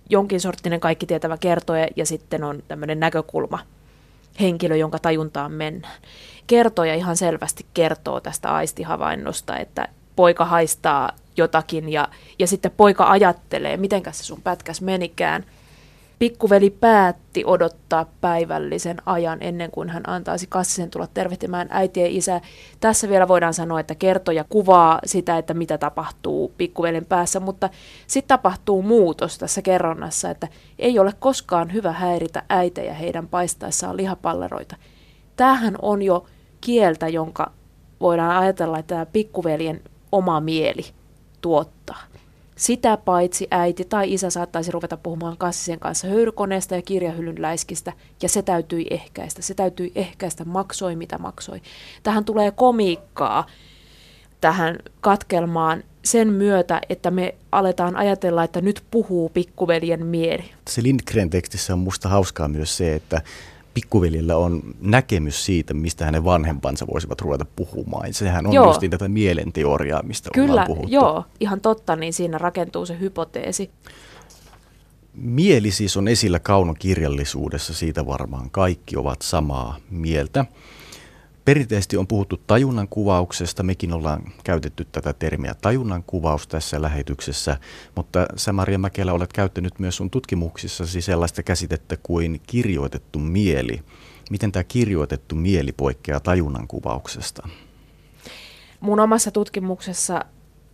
jonkin 0.10 0.42
sorttinen 0.42 0.80
kaikki 0.80 1.06
tietävä 1.06 1.38
kertoja 1.38 1.88
ja 1.96 2.06
sitten 2.06 2.44
on 2.44 2.64
tämmöinen 2.68 3.00
näkökulma 3.00 3.60
henkilö, 4.40 4.76
jonka 4.76 5.00
tajuntaan 5.00 5.52
mennään. 5.52 6.02
Kertoja 6.48 6.96
ihan 6.96 7.18
selvästi 7.18 7.66
kertoo 7.74 8.20
tästä 8.20 8.56
aistihavainnosta, 8.56 9.58
että 9.58 9.88
poika 10.16 10.46
haistaa 10.46 11.12
jotakin 11.38 11.90
ja, 11.90 12.08
ja 12.40 12.48
sitten 12.48 12.72
poika 12.78 13.10
ajattelee, 13.10 13.78
miten 13.78 14.04
se 14.12 14.24
sun 14.24 14.42
pätkäs 14.42 14.82
menikään– 14.82 15.46
Pikkuveli 16.20 16.70
päätti 16.70 17.44
odottaa 17.46 18.06
päivällisen 18.22 18.98
ajan 19.06 19.38
ennen 19.42 19.72
kuin 19.72 19.90
hän 19.90 20.10
antaisi 20.10 20.48
Kassisen 20.50 20.90
tulla 20.90 21.08
tervehtimään 21.14 21.68
äitiä 21.72 22.04
ja 22.04 22.10
isää. 22.12 22.42
Tässä 22.80 23.10
vielä 23.10 23.28
voidaan 23.28 23.54
sanoa, 23.54 23.80
että 23.80 23.96
kertoja 23.96 24.44
kuvaa 24.50 25.00
sitä, 25.06 25.38
että 25.38 25.54
mitä 25.54 25.78
tapahtuu 25.78 26.54
pikkuvelen 26.58 27.06
päässä, 27.06 27.40
mutta 27.40 27.70
sitten 28.08 28.38
tapahtuu 28.38 28.82
muutos 28.82 29.38
tässä 29.38 29.62
kerronnassa, 29.62 30.30
että 30.30 30.48
ei 30.80 31.00
ole 31.00 31.14
koskaan 31.20 31.74
hyvä 31.74 31.92
häiritä 31.92 32.44
äitejä 32.50 32.94
heidän 32.94 33.28
paistaessaan 33.28 33.98
lihapalleroita. 33.98 34.76
Tämähän 35.36 35.76
on 35.82 36.02
jo 36.02 36.26
kieltä, 36.66 37.08
jonka 37.08 37.52
voidaan 38.02 38.38
ajatella, 38.38 38.80
että 38.80 38.96
tämä 38.96 39.06
pikkuveljen 39.06 39.82
oma 40.12 40.40
mieli 40.40 40.86
tuottaa. 41.42 42.02
Sitä 42.56 42.98
paitsi 42.98 43.48
äiti 43.52 43.86
tai 43.86 44.14
isä 44.14 44.30
saattaisi 44.30 44.72
ruveta 44.72 44.98
puhumaan 44.98 45.38
kassisen 45.38 45.80
kanssa 45.80 46.08
höyrykoneesta 46.08 46.76
ja 46.76 46.82
kirjahyllyn 46.82 47.42
läiskistä, 47.42 47.94
ja 48.22 48.30
se 48.30 48.42
täytyi 48.42 48.88
ehkäistä. 48.90 49.42
Se 49.42 49.54
täytyi 49.54 49.92
ehkäistä, 49.96 50.46
maksoi 50.46 50.96
mitä 50.96 51.18
maksoi. 51.18 51.62
Tähän 52.04 52.26
tulee 52.26 52.52
komiikkaa 52.52 53.46
tähän 54.42 54.76
katkelmaan 55.02 55.84
sen 56.06 56.34
myötä, 56.34 56.82
että 56.90 57.12
me 57.12 57.36
aletaan 57.52 57.96
ajatella, 57.96 58.44
että 58.44 58.62
nyt 58.62 58.84
puhuu 58.92 59.30
pikkuveljen 59.30 60.06
mieli. 60.06 60.44
Se 60.70 60.84
Lindgren 60.84 61.30
tekstissä 61.30 61.74
on 61.74 61.80
musta 61.80 62.10
hauskaa 62.10 62.48
myös 62.48 62.78
se, 62.78 62.96
että 62.96 63.22
pikkuveljellä 63.76 64.38
on 64.38 64.62
näkemys 64.82 65.46
siitä, 65.46 65.74
mistä 65.74 66.06
hänen 66.06 66.24
vanhempansa 66.26 66.88
voisivat 66.94 67.22
ruveta 67.22 67.46
puhumaan. 67.56 68.14
Sehän 68.14 68.48
on 68.48 68.54
joo. 68.54 68.66
just 68.68 68.82
tätä 68.90 69.08
mielenteoriaa, 69.08 70.04
mistä 70.04 70.30
Kyllä, 70.34 70.52
ollaan 70.52 70.68
puhuttu. 70.68 70.92
joo, 70.92 71.26
ihan 71.40 71.62
totta, 71.62 71.96
niin 71.96 72.14
siinä 72.14 72.38
rakentuu 72.38 72.86
se 72.86 73.00
hypoteesi. 73.00 73.70
Mieli 75.14 75.72
siis 75.72 75.98
on 75.98 76.08
esillä 76.08 76.40
kaunokirjallisuudessa, 76.40 77.74
siitä 77.74 78.06
varmaan 78.06 78.50
kaikki 78.50 78.98
ovat 78.98 79.22
samaa 79.22 79.78
mieltä. 79.90 80.46
Perinteisesti 81.46 81.98
on 81.98 82.08
puhuttu 82.08 82.38
tajunnan 82.48 82.88
kuvauksesta, 82.88 83.64
mekin 83.64 83.94
ollaan 83.94 84.24
käytetty 84.44 84.88
tätä 84.92 85.14
termiä 85.14 85.56
tajunnan 85.62 86.04
kuvaus 86.04 86.48
tässä 86.48 86.82
lähetyksessä, 86.82 87.58
mutta 87.96 88.26
sä 88.36 88.54
Maria 88.54 88.80
Mäkelä 88.80 89.14
olet 89.14 89.34
käyttänyt 89.34 89.80
myös 89.80 89.96
sun 89.96 90.10
tutkimuksissasi 90.10 91.02
sellaista 91.02 91.44
käsitettä 91.44 91.98
kuin 92.04 92.42
kirjoitettu 92.48 93.20
mieli. 93.20 93.82
Miten 94.30 94.52
tämä 94.52 94.64
kirjoitettu 94.64 95.36
mieli 95.36 95.72
poikkeaa 95.72 96.20
tajunnan 96.20 96.68
kuvauksesta? 96.68 97.48
Mun 98.80 99.00
omassa 99.00 99.32
tutkimuksessa 99.32 100.26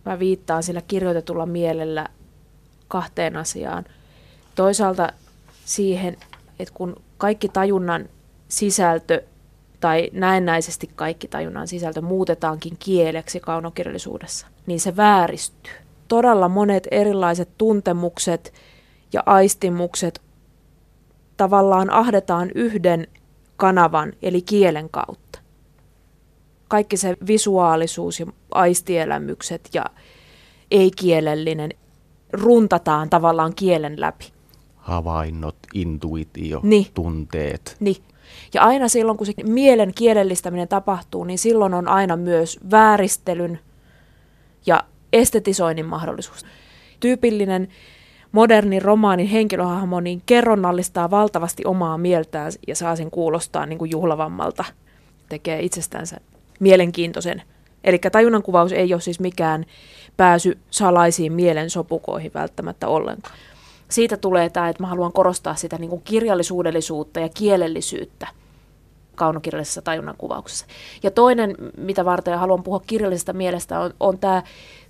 mä 0.04 0.18
viittaan 0.18 0.62
sillä 0.62 0.82
kirjoitetulla 0.82 1.46
mielellä 1.46 2.08
kahteen 2.88 3.36
asiaan. 3.36 3.84
Toisaalta 4.54 5.12
siihen, 5.64 6.16
että 6.58 6.74
kun 6.74 6.96
kaikki 7.18 7.48
tajunnan 7.48 8.08
sisältö 8.48 9.22
tai 9.82 10.10
näennäisesti 10.12 10.90
kaikki 10.94 11.28
tajunnan 11.28 11.68
sisältö 11.68 12.00
muutetaankin 12.00 12.76
kieleksi 12.78 13.40
kaunokirjallisuudessa, 13.40 14.46
niin 14.66 14.80
se 14.80 14.96
vääristyy. 14.96 15.72
Todella 16.08 16.48
monet 16.48 16.88
erilaiset 16.90 17.48
tuntemukset 17.58 18.52
ja 19.12 19.22
aistimukset 19.26 20.22
tavallaan 21.36 21.90
ahdetaan 21.90 22.50
yhden 22.54 23.06
kanavan 23.56 24.12
eli 24.22 24.42
kielen 24.42 24.90
kautta. 24.90 25.38
Kaikki 26.68 26.96
se 26.96 27.16
visuaalisuus 27.26 28.20
ja 28.20 28.26
aistielämykset 28.50 29.68
ja 29.74 29.84
ei-kielellinen 30.70 31.70
runtataan 32.32 33.10
tavallaan 33.10 33.54
kielen 33.54 34.00
läpi. 34.00 34.32
Havainnot, 34.76 35.56
intuitio, 35.74 36.60
niin. 36.62 36.86
tunteet. 36.94 37.76
Niin. 37.80 38.11
Ja 38.54 38.62
aina 38.62 38.88
silloin, 38.88 39.18
kun 39.18 39.26
se 39.26 39.32
mielen 39.44 39.92
kielellistäminen 39.94 40.68
tapahtuu, 40.68 41.24
niin 41.24 41.38
silloin 41.38 41.74
on 41.74 41.88
aina 41.88 42.16
myös 42.16 42.58
vääristelyn 42.70 43.58
ja 44.66 44.84
estetisoinnin 45.12 45.86
mahdollisuus. 45.86 46.46
Tyypillinen 47.00 47.68
moderni 48.32 48.80
romaanin 48.80 49.26
henkilöhahmo 49.26 50.00
niin 50.00 50.22
kerronnallistaa 50.26 51.10
valtavasti 51.10 51.62
omaa 51.66 51.98
mieltään 51.98 52.52
ja 52.68 52.76
saa 52.76 52.96
sen 52.96 53.10
kuulostaa 53.10 53.66
niin 53.66 53.78
kuin 53.78 53.90
juhlavammalta. 53.90 54.64
Tekee 55.28 55.62
itsestänsä 55.62 56.20
mielenkiintoisen. 56.60 57.42
Eli 57.84 57.98
tajunnan 57.98 58.42
kuvaus 58.42 58.72
ei 58.72 58.94
ole 58.94 59.00
siis 59.00 59.20
mikään 59.20 59.66
pääsy 60.16 60.58
salaisiin 60.70 61.32
mielen 61.32 61.70
sopukoihin 61.70 62.30
välttämättä 62.34 62.88
ollenkaan 62.88 63.36
siitä 63.92 64.16
tulee 64.16 64.50
tämä, 64.50 64.68
että 64.68 64.82
mä 64.82 64.86
haluan 64.86 65.12
korostaa 65.12 65.54
sitä 65.54 65.78
niin 65.78 65.90
kuin 65.90 66.02
kirjallisuudellisuutta 66.04 67.20
ja 67.20 67.28
kielellisyyttä 67.28 68.26
kaunokirjallisessa 69.14 69.82
tajunnan 69.82 70.14
kuvauksessa. 70.18 70.66
Ja 71.02 71.10
toinen, 71.10 71.56
mitä 71.76 72.04
varten 72.04 72.38
haluan 72.38 72.62
puhua 72.62 72.80
kirjallisesta 72.86 73.32
mielestä, 73.32 73.80
on, 73.80 73.94
on 74.00 74.18
tämä 74.18 74.42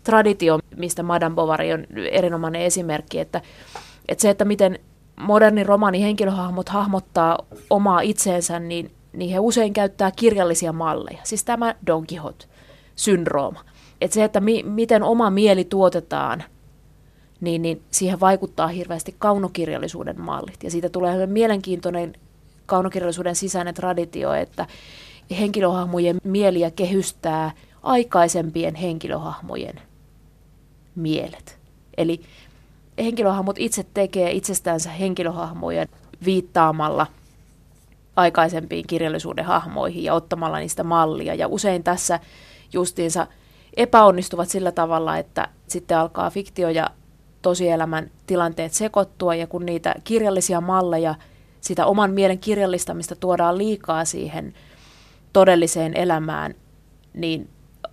traditio, 0.04 0.58
mistä 0.76 1.02
Madame 1.02 1.34
Bovary 1.34 1.72
on 1.72 1.86
erinomainen 2.10 2.62
esimerkki, 2.62 3.18
että, 3.18 3.40
että 4.08 4.22
se, 4.22 4.30
että 4.30 4.44
miten 4.44 4.78
moderni 5.16 5.64
romaani 5.64 6.02
henkilöhahmot 6.02 6.68
hahmottaa 6.68 7.38
omaa 7.70 8.00
itseensä, 8.00 8.58
niin 8.58 8.90
niin 9.12 9.30
he 9.30 9.38
usein 9.38 9.72
käyttää 9.72 10.10
kirjallisia 10.10 10.72
malleja. 10.72 11.18
Siis 11.22 11.44
tämä 11.44 11.74
Don 11.86 12.04
Quixote-syndrooma. 12.12 13.60
Että 14.00 14.14
se, 14.14 14.24
että 14.24 14.40
mi- 14.40 14.62
miten 14.62 15.02
oma 15.02 15.30
mieli 15.30 15.64
tuotetaan, 15.64 16.44
niin, 17.42 17.62
niin 17.62 17.82
siihen 17.90 18.20
vaikuttaa 18.20 18.68
hirveästi 18.68 19.14
kaunokirjallisuuden 19.18 20.20
mallit. 20.20 20.62
Ja 20.62 20.70
siitä 20.70 20.88
tulee 20.88 21.26
mielenkiintoinen 21.26 22.14
kaunokirjallisuuden 22.66 23.36
sisäinen 23.36 23.74
traditio, 23.74 24.32
että 24.32 24.66
henkilöhahmojen 25.38 26.16
mieliä 26.24 26.70
kehystää 26.70 27.50
aikaisempien 27.82 28.74
henkilöhahmojen 28.74 29.80
mielet. 30.94 31.58
Eli 31.96 32.20
henkilöhahmot 32.98 33.56
itse 33.58 33.86
tekee 33.94 34.32
itsestäänsä 34.32 34.90
henkilöhahmoja 34.90 35.86
viittaamalla 36.24 37.06
aikaisempiin 38.16 38.86
kirjallisuuden 38.86 39.44
hahmoihin 39.44 40.04
ja 40.04 40.14
ottamalla 40.14 40.58
niistä 40.58 40.84
mallia. 40.84 41.34
Ja 41.34 41.48
usein 41.48 41.84
tässä 41.84 42.20
justiinsa 42.72 43.26
epäonnistuvat 43.76 44.48
sillä 44.48 44.72
tavalla, 44.72 45.18
että 45.18 45.48
sitten 45.68 45.98
alkaa 45.98 46.30
fiktio 46.30 46.68
ja 46.68 46.90
tosielämän 47.42 48.10
tilanteet 48.26 48.72
sekoittua 48.72 49.34
ja 49.34 49.46
kun 49.46 49.66
niitä 49.66 49.94
kirjallisia 50.04 50.60
malleja, 50.60 51.14
sitä 51.60 51.86
oman 51.86 52.10
mielen 52.10 52.38
kirjallistamista 52.38 53.16
tuodaan 53.16 53.58
liikaa 53.58 54.04
siihen 54.04 54.54
todelliseen 55.32 55.96
elämään, 55.96 56.54
niin 57.14 57.48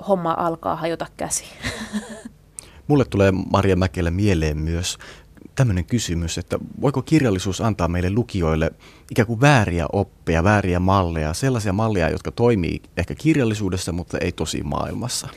homma 0.07 0.35
alkaa 0.37 0.75
hajota 0.75 1.07
käsi. 1.17 1.43
Mulle 2.87 3.05
tulee 3.05 3.31
Maria 3.31 3.75
Mäkelä 3.75 4.11
mieleen 4.11 4.57
myös 4.57 4.97
tämmöinen 5.55 5.85
kysymys, 5.85 6.37
että 6.37 6.59
voiko 6.81 7.01
kirjallisuus 7.01 7.61
antaa 7.61 7.87
meille 7.87 8.09
lukijoille 8.09 8.71
ikään 9.11 9.27
kuin 9.27 9.41
vääriä 9.41 9.85
oppeja, 9.93 10.43
vääriä 10.43 10.79
malleja, 10.79 11.33
sellaisia 11.33 11.73
malleja, 11.73 12.09
jotka 12.09 12.31
toimii 12.31 12.81
ehkä 12.97 13.15
kirjallisuudessa, 13.15 13.91
mutta 13.91 14.17
ei 14.17 14.31
tosi 14.31 14.63
maailmassa? 14.63 15.27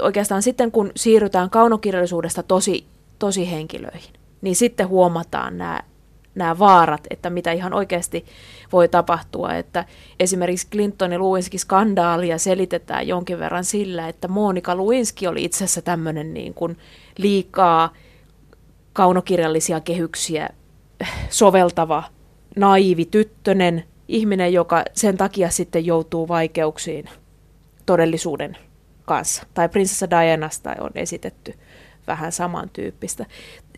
Oikeastaan 0.00 0.42
sitten, 0.42 0.72
kun 0.72 0.90
siirrytään 0.96 1.50
kaunokirjallisuudesta 1.50 2.42
tosi, 2.42 2.86
tosi 3.18 3.50
henkilöihin, 3.50 4.14
niin 4.42 4.56
sitten 4.56 4.88
huomataan 4.88 5.58
nämä 5.58 5.82
nämä 6.36 6.58
vaarat, 6.58 7.06
että 7.10 7.30
mitä 7.30 7.52
ihan 7.52 7.72
oikeasti 7.74 8.24
voi 8.72 8.88
tapahtua. 8.88 9.54
Että 9.54 9.84
esimerkiksi 10.20 10.68
Clinton 10.70 11.12
ja 11.12 11.18
Lewinskin 11.18 11.60
skandaalia 11.60 12.38
selitetään 12.38 13.08
jonkin 13.08 13.38
verran 13.38 13.64
sillä, 13.64 14.08
että 14.08 14.28
Monika 14.28 14.76
Lewinsky 14.76 15.26
oli 15.26 15.44
itse 15.44 15.64
asiassa 15.64 15.82
tämmöinen 15.82 16.34
niin 16.34 16.54
kuin 16.54 16.78
liikaa 17.18 17.92
kaunokirjallisia 18.92 19.80
kehyksiä 19.80 20.48
soveltava 21.30 22.02
naivi 22.56 23.04
tyttönen, 23.04 23.84
ihminen, 24.08 24.52
joka 24.52 24.84
sen 24.92 25.16
takia 25.16 25.50
sitten 25.50 25.86
joutuu 25.86 26.28
vaikeuksiin 26.28 27.04
todellisuuden 27.86 28.56
kanssa. 29.04 29.42
Tai 29.54 29.68
prinsessa 29.68 30.10
Dianasta 30.10 30.74
on 30.80 30.90
esitetty 30.94 31.54
vähän 32.06 32.32
samantyyppistä 32.32 33.26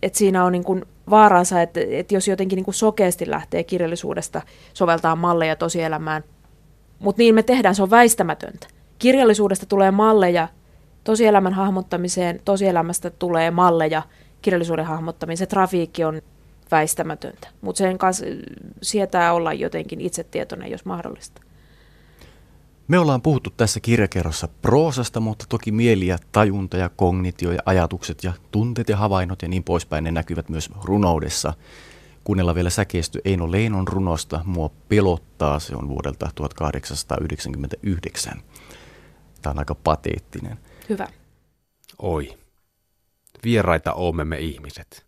et 0.03 0.15
siinä 0.15 0.45
on 0.45 0.53
niin 0.53 0.65
kuin 0.65 0.85
vaaransa, 1.11 1.63
että, 1.63 1.81
että 1.91 2.15
jos 2.15 2.29
jotenkin 2.29 2.57
niin 2.57 2.75
sokeasti 2.75 3.31
lähtee 3.31 3.65
kirjallisuudesta 3.65 4.43
soveltaa 4.75 5.17
malleja 5.17 5.57
tosielämään, 5.57 6.25
mutta 6.99 7.23
niin 7.23 7.35
me 7.35 7.43
tehdään, 7.43 7.75
se 7.75 7.83
on 7.83 7.91
väistämätöntä. 7.91 8.67
Kirjallisuudesta 8.99 9.67
tulee 9.67 9.91
malleja 9.91 10.49
tosielämän 11.05 11.53
hahmottamiseen, 11.53 12.41
tosielämästä 12.45 13.11
tulee 13.11 13.51
malleja 13.51 14.03
kirjallisuuden 14.43 14.85
hahmottamiseen. 14.85 15.47
Se 15.47 15.51
trafiikki 15.51 16.05
on 16.05 16.23
väistämätöntä, 16.71 17.49
mutta 17.61 17.79
sen 17.79 17.99
kanssa 17.99 18.27
sietää 18.83 19.33
olla 19.33 19.53
jotenkin 19.53 20.01
itsetietoinen, 20.01 20.71
jos 20.71 20.85
mahdollista. 20.85 21.43
Me 22.89 22.99
ollaan 22.99 23.23
puhuttu 23.23 23.51
tässä 23.51 23.81
kirjakerrossa 23.81 24.49
proosasta, 24.63 25.21
mutta 25.21 25.45
toki 25.49 25.73
mieli 25.73 26.07
ja 26.07 26.19
tajunta 26.33 26.77
ja 26.77 26.89
kognitio 26.89 27.53
ja 27.53 27.63
ajatukset 27.67 28.25
ja 28.25 28.33
tunteet 28.51 28.89
ja 28.89 28.97
havainnot 28.97 29.43
ja 29.43 29.49
niin 29.49 29.65
poispäin, 29.65 30.05
ne 30.05 30.11
näkyvät 30.11 30.49
myös 30.49 30.71
runoudessa. 30.85 31.55
Kuunnella 32.25 32.55
vielä 32.55 32.71
säkeistö 32.71 33.21
Eino 33.25 33.53
Leinon 33.53 33.89
runosta 33.89 34.41
Mua 34.45 34.71
pelottaa, 34.89 35.59
se 35.59 35.77
on 35.77 35.89
vuodelta 35.89 36.31
1899. 36.35 38.43
Tämä 39.43 39.51
on 39.51 39.59
aika 39.59 39.75
pateettinen. 39.75 40.59
Hyvä. 40.89 41.09
Oi, 41.99 42.39
vieraita 43.45 43.93
oomme 43.93 44.25
me 44.25 44.39
ihmiset, 44.39 45.07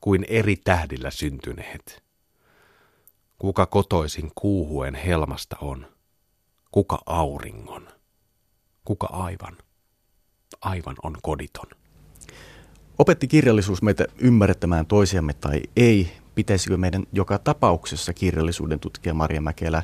kuin 0.00 0.24
eri 0.28 0.56
tähdillä 0.56 1.10
syntyneet. 1.10 2.02
Kuka 3.38 3.66
kotoisin 3.66 4.32
kuuhuen 4.34 4.94
helmasta 4.94 5.56
on– 5.60 5.86
Kuka 6.74 6.98
auringon? 7.06 7.88
Kuka 8.84 9.06
aivan? 9.06 9.56
Aivan 10.60 10.96
on 11.02 11.16
koditon. 11.22 11.66
Opetti 12.98 13.28
kirjallisuus 13.28 13.82
meitä 13.82 14.06
ymmärtämään 14.18 14.86
toisiamme 14.86 15.32
tai 15.32 15.60
ei? 15.76 16.10
Pitäisikö 16.34 16.76
meidän 16.76 17.04
joka 17.12 17.38
tapauksessa 17.38 18.12
kirjallisuuden 18.12 18.80
tutkija 18.80 19.14
Maria 19.14 19.40
Mäkelä, 19.40 19.82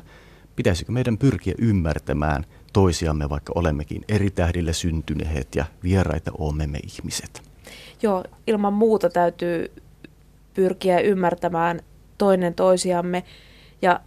pitäisikö 0.55 0.91
meidän 0.91 1.17
pyrkiä 1.17 1.53
ymmärtämään 1.57 2.45
toisiamme, 2.73 3.29
vaikka 3.29 3.53
olemmekin 3.55 4.05
eri 4.07 4.31
tähdille 4.31 4.73
syntyneet 4.73 5.55
ja 5.55 5.65
vieraita 5.83 6.31
olemme 6.37 6.67
me 6.67 6.79
ihmiset? 6.83 7.41
Joo, 8.01 8.23
ilman 8.47 8.73
muuta 8.73 9.09
täytyy 9.09 9.71
pyrkiä 10.53 10.99
ymmärtämään 10.99 11.81
toinen 12.17 12.53
toisiamme 12.53 13.23
ja 13.81 13.99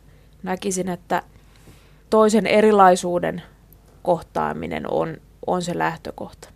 näkisin, 0.43 0.89
että 0.89 1.23
toisen 2.11 2.47
erilaisuuden 2.47 3.43
kohtaaminen 4.03 4.91
on, 4.91 5.17
on 5.47 5.63
se 5.63 5.79
lähtökohta. 5.79 6.54